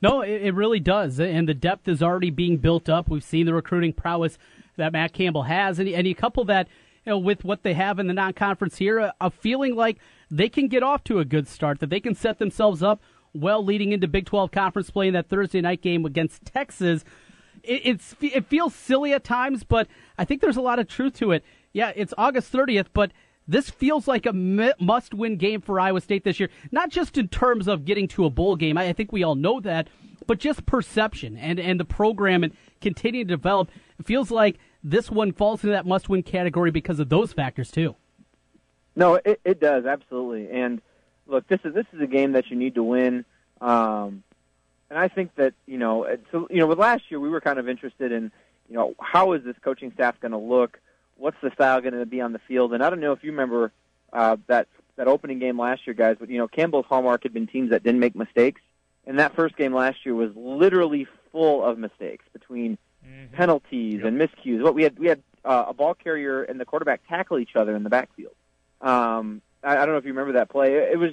[0.00, 3.08] No, it, it really does, and the depth is already being built up.
[3.08, 4.38] We've seen the recruiting prowess
[4.76, 6.68] that Matt Campbell has, and, and you couple that
[7.04, 9.98] you know, with what they have in the non-conference here, a, a feeling like
[10.30, 13.02] they can get off to a good start, that they can set themselves up
[13.34, 17.04] well leading into Big 12 conference play in that Thursday night game against Texas.
[17.62, 21.14] It, it's it feels silly at times, but I think there's a lot of truth
[21.14, 21.44] to it.
[21.72, 23.12] Yeah, it's August 30th, but
[23.46, 26.50] this feels like a must-win game for Iowa State this year.
[26.70, 28.76] Not just in terms of getting to a bowl game.
[28.76, 29.88] I, I think we all know that,
[30.26, 33.70] but just perception and and the program and continuing to develop.
[33.98, 37.96] It feels like this one falls into that must-win category because of those factors too.
[38.98, 40.50] No, it, it does absolutely.
[40.50, 40.82] And
[41.28, 43.24] look, this is this is a game that you need to win.
[43.60, 44.24] Um,
[44.90, 47.60] and I think that you know, so you know, with last year we were kind
[47.60, 48.32] of interested in,
[48.68, 50.80] you know, how is this coaching staff going to look?
[51.16, 52.72] What's the style going to be on the field?
[52.72, 53.70] And I don't know if you remember
[54.12, 57.46] uh, that that opening game last year, guys, but you know, Campbell's hallmark had been
[57.46, 58.60] teams that didn't make mistakes,
[59.06, 63.32] and that first game last year was literally full of mistakes between mm-hmm.
[63.32, 64.06] penalties yep.
[64.06, 64.60] and miscues.
[64.60, 67.76] What we had, we had uh, a ball carrier and the quarterback tackle each other
[67.76, 68.32] in the backfield.
[68.80, 70.74] Um, I, I don't know if you remember that play.
[70.74, 71.12] It was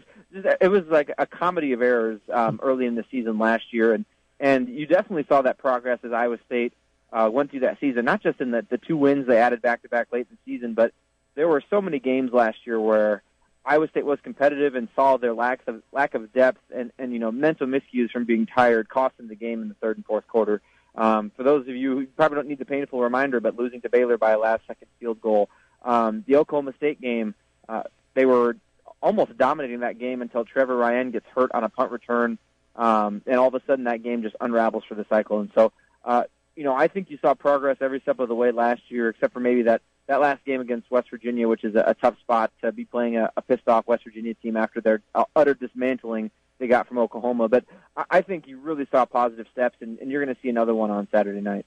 [0.61, 4.05] it was like a comedy of errors um, early in the season last year, and
[4.39, 6.74] and you definitely saw that progress as Iowa State
[7.11, 8.05] uh, went through that season.
[8.05, 10.51] Not just in the the two wins they added back to back late in the
[10.51, 10.93] season, but
[11.36, 13.24] there were so many games last year where
[13.66, 17.20] Iowa State was competitive and saw their lack of lack of depth and and you
[17.20, 20.28] know mental miscues from being tired cost them the game in the third and fourth
[20.28, 20.61] quarter.
[20.95, 23.89] Um, for those of you who probably don't need the painful reminder, but losing to
[23.89, 25.49] Baylor by a last second field goal,
[25.84, 27.36] um, the Oklahoma State game,
[27.68, 28.57] uh, they were
[29.01, 32.38] almost dominating that game until Trever Ryen gets hurt on a punt return,
[32.76, 35.39] um, and all of a sudden that game just unravels for the cycle.
[35.39, 35.72] And so,
[36.03, 36.24] uh,
[36.55, 39.34] you know, I think you saw progress every step of the way last year, except
[39.34, 42.51] for maybe that that last game against West Virginia, which is a, a tough spot
[42.61, 46.32] to be playing a, a pissed off West Virginia team after their uh, utter dismantling
[46.57, 47.49] they got from Oklahoma.
[47.49, 47.66] But
[47.97, 50.74] I, I think you really saw positive steps, and, and you're going to see another
[50.74, 51.66] one on Saturday night.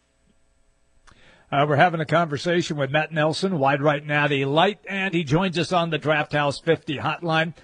[1.51, 5.59] Uh, we're having a conversation with Matt Nelson, wide right natty light, and he joins
[5.59, 7.55] us on the Draft House 50 hotline.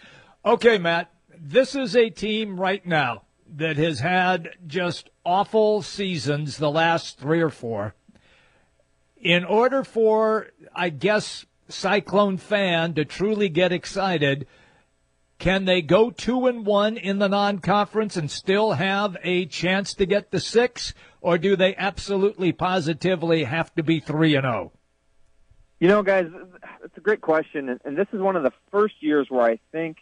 [0.43, 3.25] Okay, Matt, this is a team right now
[3.57, 7.95] that has had just awful seasons the last three or four.
[9.21, 14.47] In order for, I guess, Cyclone fan to truly get excited,
[15.39, 20.07] can they go two and one in the non-conference and still have a chance to
[20.07, 20.95] get the six,
[21.25, 24.73] or do they absolutely positively have to be three and zero?
[24.75, 24.79] Oh?
[25.81, 26.27] You know, guys,
[26.85, 29.97] it's a great question, and, this is one of the first years where I think,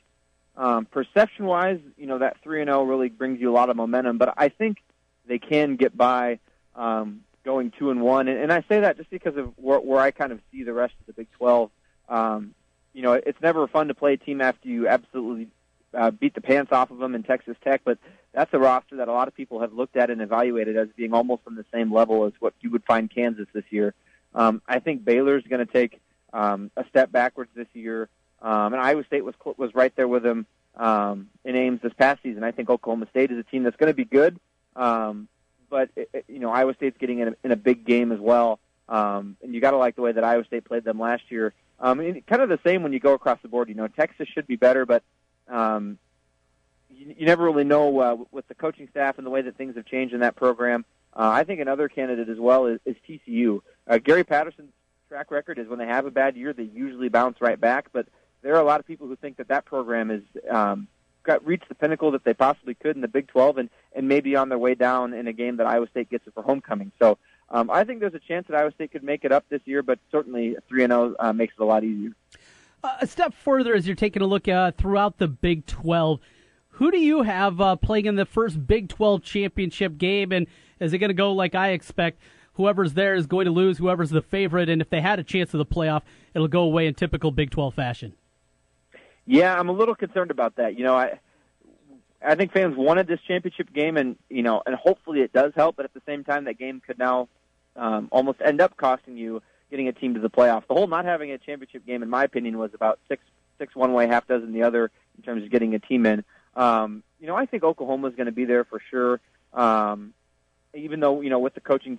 [0.57, 3.77] um, perception-wise, you know, that three and zero oh really brings you a lot of
[3.77, 4.19] momentum.
[4.19, 4.79] But I think
[5.27, 6.41] they can get by
[6.75, 10.01] um, going two and one, and, and I say that just because of where, where
[10.01, 11.71] I kind of see the rest of the Big Twelve.
[12.09, 12.55] Um,
[12.93, 15.49] you know, it's never fun to play a team after you absolutely
[15.95, 17.99] uh, beat the pants off of them in Texas Tech, but
[18.33, 21.13] that's a roster that a lot of people have looked at and evaluated as being
[21.13, 23.95] almost on the same level as what you would find Kansas this year.
[24.35, 26.01] Um, I think Baylor's going to take
[26.33, 28.09] um, a step backwards this year,
[28.41, 32.23] um, and Iowa State was was right there with them um, in Ames this past
[32.23, 32.43] season.
[32.43, 34.39] I think Oklahoma State is a team that's going to be good,
[34.75, 35.29] um,
[35.69, 38.59] but it, you know Iowa State's getting in a, in a big game as well,
[38.89, 41.53] um, and you got to like the way that Iowa State played them last year.
[41.79, 43.69] Um, and kind of the same when you go across the board.
[43.69, 45.03] You know, Texas should be better, but
[45.49, 45.99] um,
[46.91, 49.77] you, you never really know uh, with the coaching staff and the way that things
[49.77, 50.85] have changed in that program.
[51.15, 53.61] Uh, I think another candidate as well is, is TCU.
[53.87, 54.73] Uh, Gary Patterson's
[55.09, 57.89] track record is when they have a bad year, they usually bounce right back.
[57.93, 58.07] But
[58.41, 60.89] there are a lot of people who think that that program is um,
[61.23, 64.37] got reached the pinnacle that they possibly could in the Big 12, and and maybe
[64.37, 66.93] on their way down in a game that Iowa State gets it for homecoming.
[66.99, 67.19] So
[67.51, 69.83] um, I think there's a chance that Iowa State could make it up this year,
[69.83, 72.13] but certainly three and zero oh, uh, makes it a lot easier.
[72.85, 76.19] A step further, as you're taking a look uh, throughout the Big 12,
[76.71, 80.33] who do you have uh, playing in the first Big 12 championship game?
[80.33, 80.49] And
[80.81, 82.21] is it going to go like I expect?
[82.55, 83.79] Whoever's there is going to lose.
[83.79, 86.03] Whoever's the favorite, and if they had a chance of the playoff,
[86.35, 88.15] it'll go away in typical Big 12 fashion.
[89.27, 90.77] Yeah, I'm a little concerned about that.
[90.77, 91.21] You know, I
[92.25, 95.77] I think fans wanted this championship game, and you know, and hopefully it does help.
[95.77, 97.29] But at the same time, that game could now
[97.77, 99.41] um, almost end up costing you
[99.73, 100.69] getting a team to the playoffs.
[100.69, 103.25] The whole not having a championship game, in my opinion, was about six
[103.59, 106.25] six one way, half dozen the other in terms of getting a team in.
[106.55, 109.21] Um, you know, I think Oklahoma is going to be there for sure.
[109.53, 110.13] Um,
[110.75, 111.99] even though you know with the coaching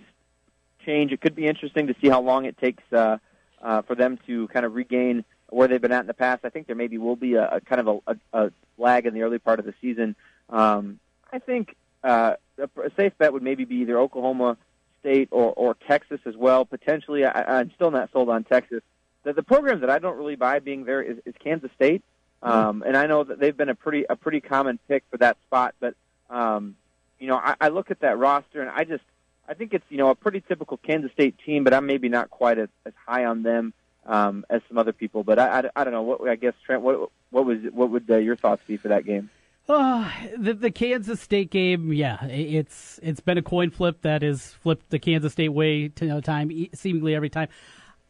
[0.86, 3.18] change, it could be interesting to see how long it takes uh,
[3.62, 6.46] uh, for them to kind of regain where they've been at in the past.
[6.46, 9.14] I think there maybe will be a, a kind of a, a, a lag in
[9.14, 10.16] the early part of the season.
[10.50, 11.00] Um,
[11.32, 14.58] I think uh, a, a safe bet would maybe be either Oklahoma
[15.04, 16.66] State or, or Texas as well.
[16.66, 18.82] Potentially, I, I'm still not sold on Texas.
[19.24, 22.02] The, the program that I don't really buy being there is, is Kansas State,
[22.42, 22.52] mm-hmm.
[22.52, 25.38] um, and I know that they've been a pretty a pretty common pick for that
[25.46, 25.76] spot.
[25.80, 25.96] But
[26.30, 26.76] um,
[27.20, 29.04] you know, I, I look at that roster and I just
[29.48, 32.30] I think it's you know a pretty typical Kansas State team, but I'm maybe not
[32.30, 33.74] quite as, as high on them.
[34.06, 35.24] um, as some other people.
[35.24, 36.02] But I, I, I don't know.
[36.02, 39.06] What I guess Trent, what what was what would uh, your thoughts be for that
[39.06, 39.30] game?
[39.68, 44.48] Uh, the the Kansas State game, yeah, it's it's been a coin flip that has
[44.48, 47.48] flipped the Kansas State way to you time seemingly every time.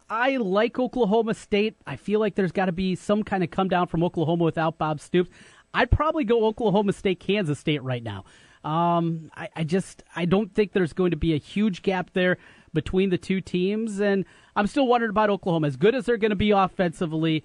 [0.10, 1.76] I like Oklahoma State.
[1.86, 4.80] I feel like there's got to be some kind of come down from Oklahoma without
[4.80, 5.30] Bob Stoops.
[5.76, 8.26] I'd probably go Oklahoma State, Kansas State right now.
[8.64, 12.38] Um, I, I just I don't think there's going to be a huge gap there
[12.74, 14.26] between the two teams, and
[14.56, 15.68] I'm still wondering about Oklahoma.
[15.68, 17.44] As good as they're going to be offensively,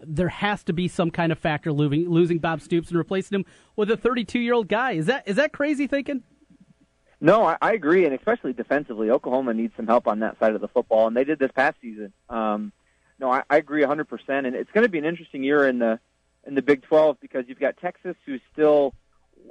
[0.00, 3.44] there has to be some kind of factor losing losing Bob Stoops and replacing him
[3.76, 4.92] with a 32 year old guy.
[4.92, 6.22] Is that is that crazy thinking?
[7.20, 10.60] No, I, I agree, and especially defensively, Oklahoma needs some help on that side of
[10.60, 12.12] the football, and they did this past season.
[12.28, 12.72] Um,
[13.18, 15.98] no, I, I agree 100%, and it's going to be an interesting year in the
[16.46, 18.94] in the Big 12 because you've got Texas who's still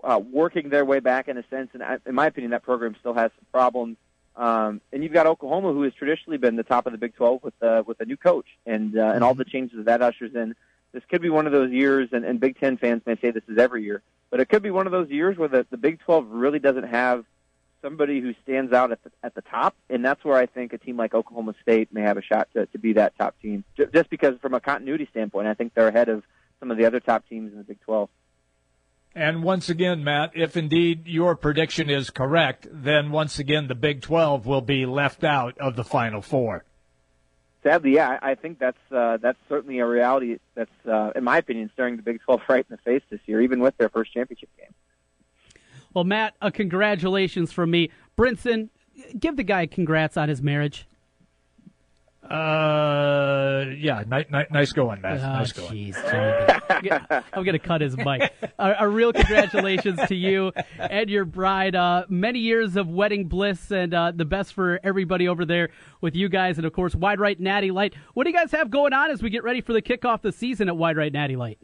[0.03, 2.95] uh, working their way back in a sense, and I, in my opinion, that program
[2.99, 3.97] still has some problems.
[4.37, 7.43] Um, and you've got Oklahoma, who has traditionally been the top of the Big 12
[7.43, 10.55] with uh, with a new coach, and uh, and all the changes that ushers in.
[10.93, 13.43] This could be one of those years, and, and Big Ten fans may say this
[13.49, 15.99] is every year, but it could be one of those years where the, the Big
[15.99, 17.25] 12 really doesn't have
[17.81, 20.77] somebody who stands out at the, at the top, and that's where I think a
[20.77, 23.63] team like Oklahoma State may have a shot to, to be that top team.
[23.75, 26.23] Just because, from a continuity standpoint, I think they're ahead of
[26.59, 28.09] some of the other top teams in the Big 12.
[29.17, 34.03] And once again, Matt, if indeed your prediction is correct, then once again the Big
[34.03, 36.63] 12 will be left out of the Final Four.
[37.63, 40.37] Sadly, yeah, I think that's uh, that's certainly a reality.
[40.53, 43.41] That's, uh, in my opinion, staring the Big 12 right in the face this year,
[43.41, 44.75] even with their first championship game.
[45.95, 47.89] Well, Matt, a congratulations from me.
[48.15, 48.69] Brinson,
[49.17, 50.85] give the guy congrats on his marriage.
[52.29, 55.19] Uh, yeah, nice, nice going, Matt.
[55.19, 55.71] Oh, nice going.
[55.71, 58.33] Jeez, I'm gonna cut his mic.
[58.59, 61.75] A, a, real congratulations to you and your bride.
[61.75, 65.69] Uh, many years of wedding bliss, and uh, the best for everybody over there
[66.01, 67.93] with you guys, and of course, Wide Right Natty Light.
[68.13, 70.21] What do you guys have going on as we get ready for the kickoff of
[70.23, 71.59] the season at Wide Right Natty Light?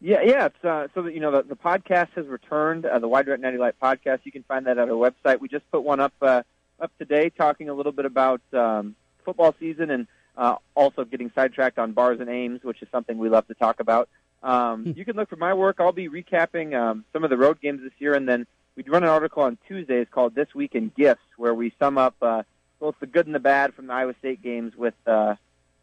[0.00, 0.46] Yeah, yeah.
[0.46, 2.84] It's uh, so that you know the, the podcast has returned.
[2.84, 4.20] Uh, the Wide Right Natty Light podcast.
[4.24, 5.40] You can find that at our website.
[5.40, 6.42] We just put one up uh,
[6.78, 8.42] up today, talking a little bit about.
[8.52, 10.06] Um, football season and
[10.36, 13.80] uh, also getting sidetracked on bars and Ames, which is something we love to talk
[13.80, 14.08] about.
[14.42, 14.92] Um, Hmm.
[14.96, 15.76] you can look for my work.
[15.80, 18.46] I'll be recapping um, some of the road games this year, and then
[18.76, 22.14] we run an article on Tuesdays called "This Week in Gifts," where we sum up
[22.22, 22.42] uh,
[22.78, 25.34] both the good and the bad from the Iowa State games with uh,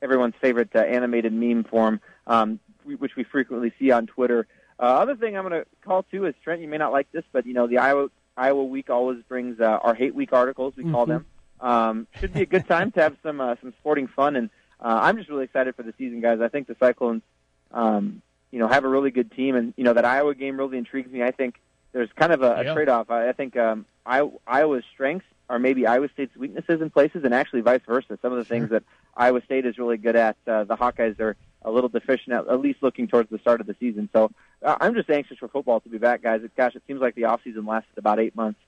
[0.01, 4.47] everyone's favorite uh, animated meme form, um, which we frequently see on Twitter.
[4.79, 6.61] Uh, other thing I'm going to call too is Trent.
[6.61, 9.65] You may not like this, but you know the Iowa Iowa Week always brings uh,
[9.83, 10.73] our hate week articles.
[10.75, 11.09] We call Mhm.
[11.09, 11.25] them.
[11.59, 14.49] Um, should be a good time to have some uh, some sporting fun, and
[14.79, 16.39] uh, I'm just really excited for the season, guys.
[16.39, 17.23] I think the Cyclones,
[17.71, 20.77] um, you know, have a really good team, and you know that Iowa game really
[20.77, 21.23] intrigues me.
[21.23, 21.55] I think
[21.93, 22.73] there's kind of a, a Yeah.
[22.73, 23.09] trade-off.
[23.09, 27.33] I, I think um, I, Iowa's strengths are maybe Iowa State's weaknesses in places, and
[27.33, 28.19] actually vice versa.
[28.21, 28.83] Some of the things that
[29.15, 32.59] Iowa State is really good at, uh, the Hawkeyes are a little deficient at, at
[32.59, 34.09] least looking towards the start of the season.
[34.13, 34.29] So
[34.61, 36.41] uh, I'm just anxious for football to be back, guys.
[36.55, 38.59] Gosh, it seems like the off season lasted about eight months.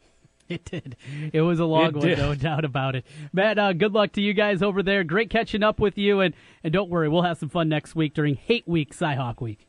[0.55, 0.95] It did.
[1.31, 2.17] It was a long It one, did.
[2.17, 3.05] no doubt about it.
[3.31, 5.03] Matt, uh, good luck to you guys over there.
[5.03, 6.33] Great catching up with you, and,
[6.63, 9.67] and don't worry, we'll have some fun next week during Hate Week, Cyhawk Week.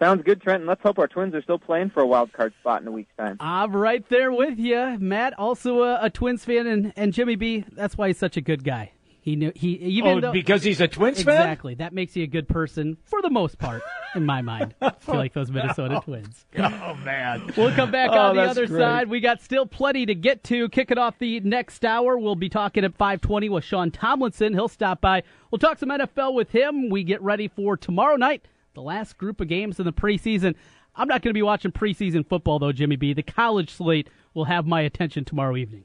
[0.00, 0.62] Sounds good, Trent.
[0.62, 2.90] And let's hope our Twins are still playing for a wild card spot in a
[2.90, 3.36] week's time.
[3.38, 5.38] I'm right there with you, Matt.
[5.38, 7.64] Also a, a Twins fan, and, and Jimmy B.
[7.70, 8.90] That's why he's such a good guy.
[9.24, 11.34] He knew he even Oh, though, because he's a Twins fan?
[11.40, 11.76] Exactly.
[11.76, 13.80] That makes you a good person for the most part,
[14.14, 14.74] in my mind.
[14.82, 16.44] I feel like those Minnesota oh, Twins.
[16.58, 18.78] Oh man, We'll come back Oh, on the other great.
[18.78, 19.08] side.
[19.08, 20.68] We got still plenty to get to.
[20.68, 24.52] Kicking off the next hour, we'll be talking at 520 with Sean Tomlinson.
[24.52, 25.22] He'll stop by.
[25.50, 26.90] We'll talk some NFL with him.
[26.90, 28.44] We get ready for tomorrow night,
[28.74, 30.54] the last group of games in the preseason.
[30.94, 33.14] I'm not going to be watching preseason football, though, Jimmy B.
[33.14, 35.84] The college slate will have my attention tomorrow evening.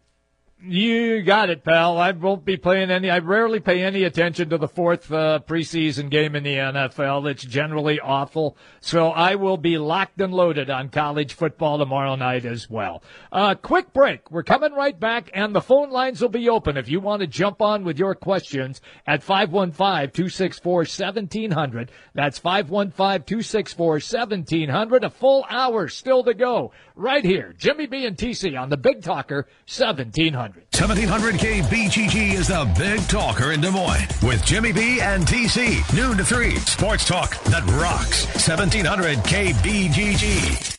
[0.61, 1.97] You got it, pal.
[1.97, 3.09] I won't be paying any.
[3.09, 7.31] I rarely pay any attention to the fourth uh, preseason game in the NFL.
[7.31, 8.57] It's generally awful.
[8.81, 13.01] So I will be locked and loaded on college football tomorrow night as well.
[13.31, 14.29] Uh, quick break.
[14.31, 17.27] We're coming right back, and the phone lines will be open if you want to
[17.27, 21.87] jump on with your questions at 515-264-1700.
[22.13, 25.03] That's 515-264-1700.
[25.03, 26.73] A full hour still to go.
[26.95, 30.48] Right here, Jimmy B and TC on the Big Talker 1700.
[30.49, 35.81] 1700 KBGG is the big talker in Des Moines with Jimmy B and TC.
[35.95, 36.55] Noon to 3.
[36.55, 38.25] Sports talk that rocks.
[38.47, 40.78] 1700 KBGG.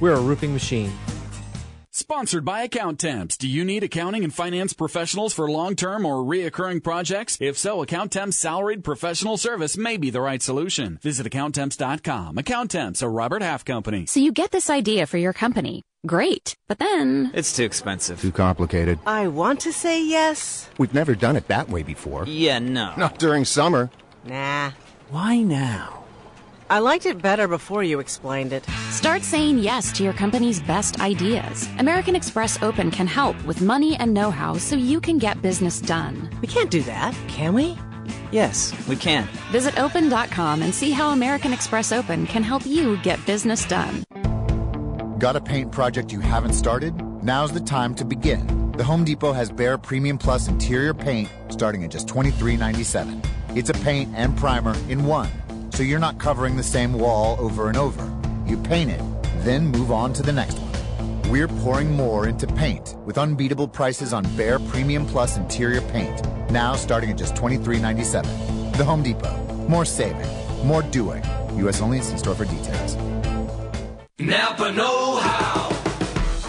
[0.00, 0.92] We're a roofing machine.
[1.92, 3.36] Sponsored by Accountemps.
[3.36, 7.36] Do you need accounting and finance professionals for long-term or reoccurring projects?
[7.40, 10.98] If so, Accountemps salaried professional service may be the right solution.
[11.02, 12.38] Visit Accountemps.com.
[12.38, 14.06] Account Temps, a Robert Half company.
[14.06, 15.82] So you get this idea for your company.
[16.06, 16.56] Great.
[16.68, 17.30] But then.
[17.34, 18.20] It's too expensive.
[18.20, 18.98] Too complicated.
[19.06, 20.70] I want to say yes.
[20.78, 22.24] We've never done it that way before.
[22.26, 22.94] Yeah, no.
[22.96, 23.90] Not during summer.
[24.24, 24.70] Nah.
[25.10, 25.99] Why now?
[26.70, 28.64] I liked it better before you explained it.
[28.92, 31.68] Start saying yes to your company's best ideas.
[31.80, 35.80] American Express Open can help with money and know how so you can get business
[35.80, 36.30] done.
[36.40, 37.76] We can't do that, can we?
[38.30, 39.24] Yes, we can.
[39.50, 44.04] Visit open.com and see how American Express Open can help you get business done.
[45.18, 46.94] Got a paint project you haven't started?
[47.24, 48.70] Now's the time to begin.
[48.76, 53.26] The Home Depot has Behr Premium Plus interior paint starting at just $23.97.
[53.56, 55.32] It's a paint and primer in one
[55.80, 58.06] so you're not covering the same wall over and over.
[58.44, 59.00] You paint it,
[59.44, 61.30] then move on to the next one.
[61.30, 66.20] We're pouring more into paint with unbeatable prices on Behr Premium Plus interior paint,
[66.50, 68.76] now starting at just $23.97.
[68.76, 69.34] The Home Depot.
[69.70, 70.28] More saving,
[70.66, 71.24] more doing.
[71.56, 71.80] U.S.
[71.80, 72.96] only see store for details.
[74.18, 75.70] Napa Know How.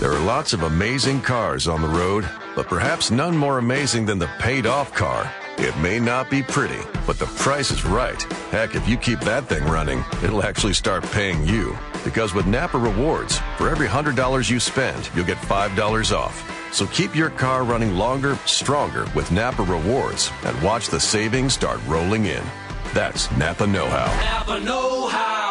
[0.02, 4.20] There are lots of amazing cars on the road, but perhaps none more amazing than
[4.20, 5.34] the paid off car.
[5.62, 8.20] It may not be pretty, but the price is right.
[8.50, 11.78] Heck, if you keep that thing running, it'll actually start paying you.
[12.04, 16.74] Because with Napa Rewards, for every $100 you spend, you'll get $5 off.
[16.74, 21.80] So keep your car running longer, stronger with Napa Rewards and watch the savings start
[21.86, 22.44] rolling in.
[22.96, 24.08] That's Napa Know How.
[24.48, 25.51] Napa Know How.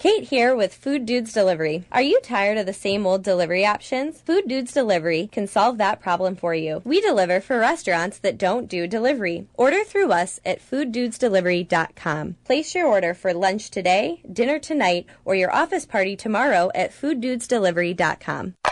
[0.00, 1.84] Kate here with Food Dudes Delivery.
[1.92, 4.22] Are you tired of the same old delivery options?
[4.22, 6.80] Food Dudes Delivery can solve that problem for you.
[6.86, 9.46] We deliver for restaurants that don't do delivery.
[9.58, 12.36] Order through us at fooddudesdelivery.com.
[12.46, 18.54] Place your order for lunch today, dinner tonight, or your office party tomorrow at fooddudesdelivery.com.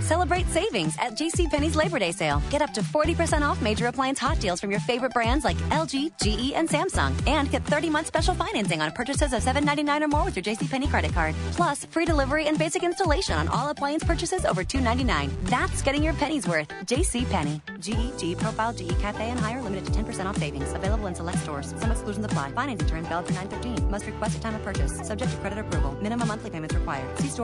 [0.00, 2.42] Celebrate savings at JCPenney's Labor Day sale.
[2.50, 6.12] Get up to 40% off major appliance hot deals from your favorite brands like LG,
[6.22, 7.12] GE, and Samsung.
[7.26, 10.88] And get 30 month special financing on purchases of $7.99 or more with your JCPenney
[10.88, 11.34] credit card.
[11.52, 15.30] Plus, free delivery and basic installation on all appliance purchases over $2.99.
[15.44, 16.68] That's getting your pennies worth.
[16.86, 17.60] JCPenney.
[17.80, 20.72] GE, GE Profile, GE Cafe, and higher limited to 10% off savings.
[20.72, 21.74] Available in select stores.
[21.76, 22.50] Some exclusions apply.
[22.52, 23.90] Financing terms valid for 913.
[23.90, 24.96] Must request a time of purchase.
[25.06, 25.96] Subject to credit approval.
[26.02, 27.18] Minimum monthly payments required.
[27.18, 27.36] See store.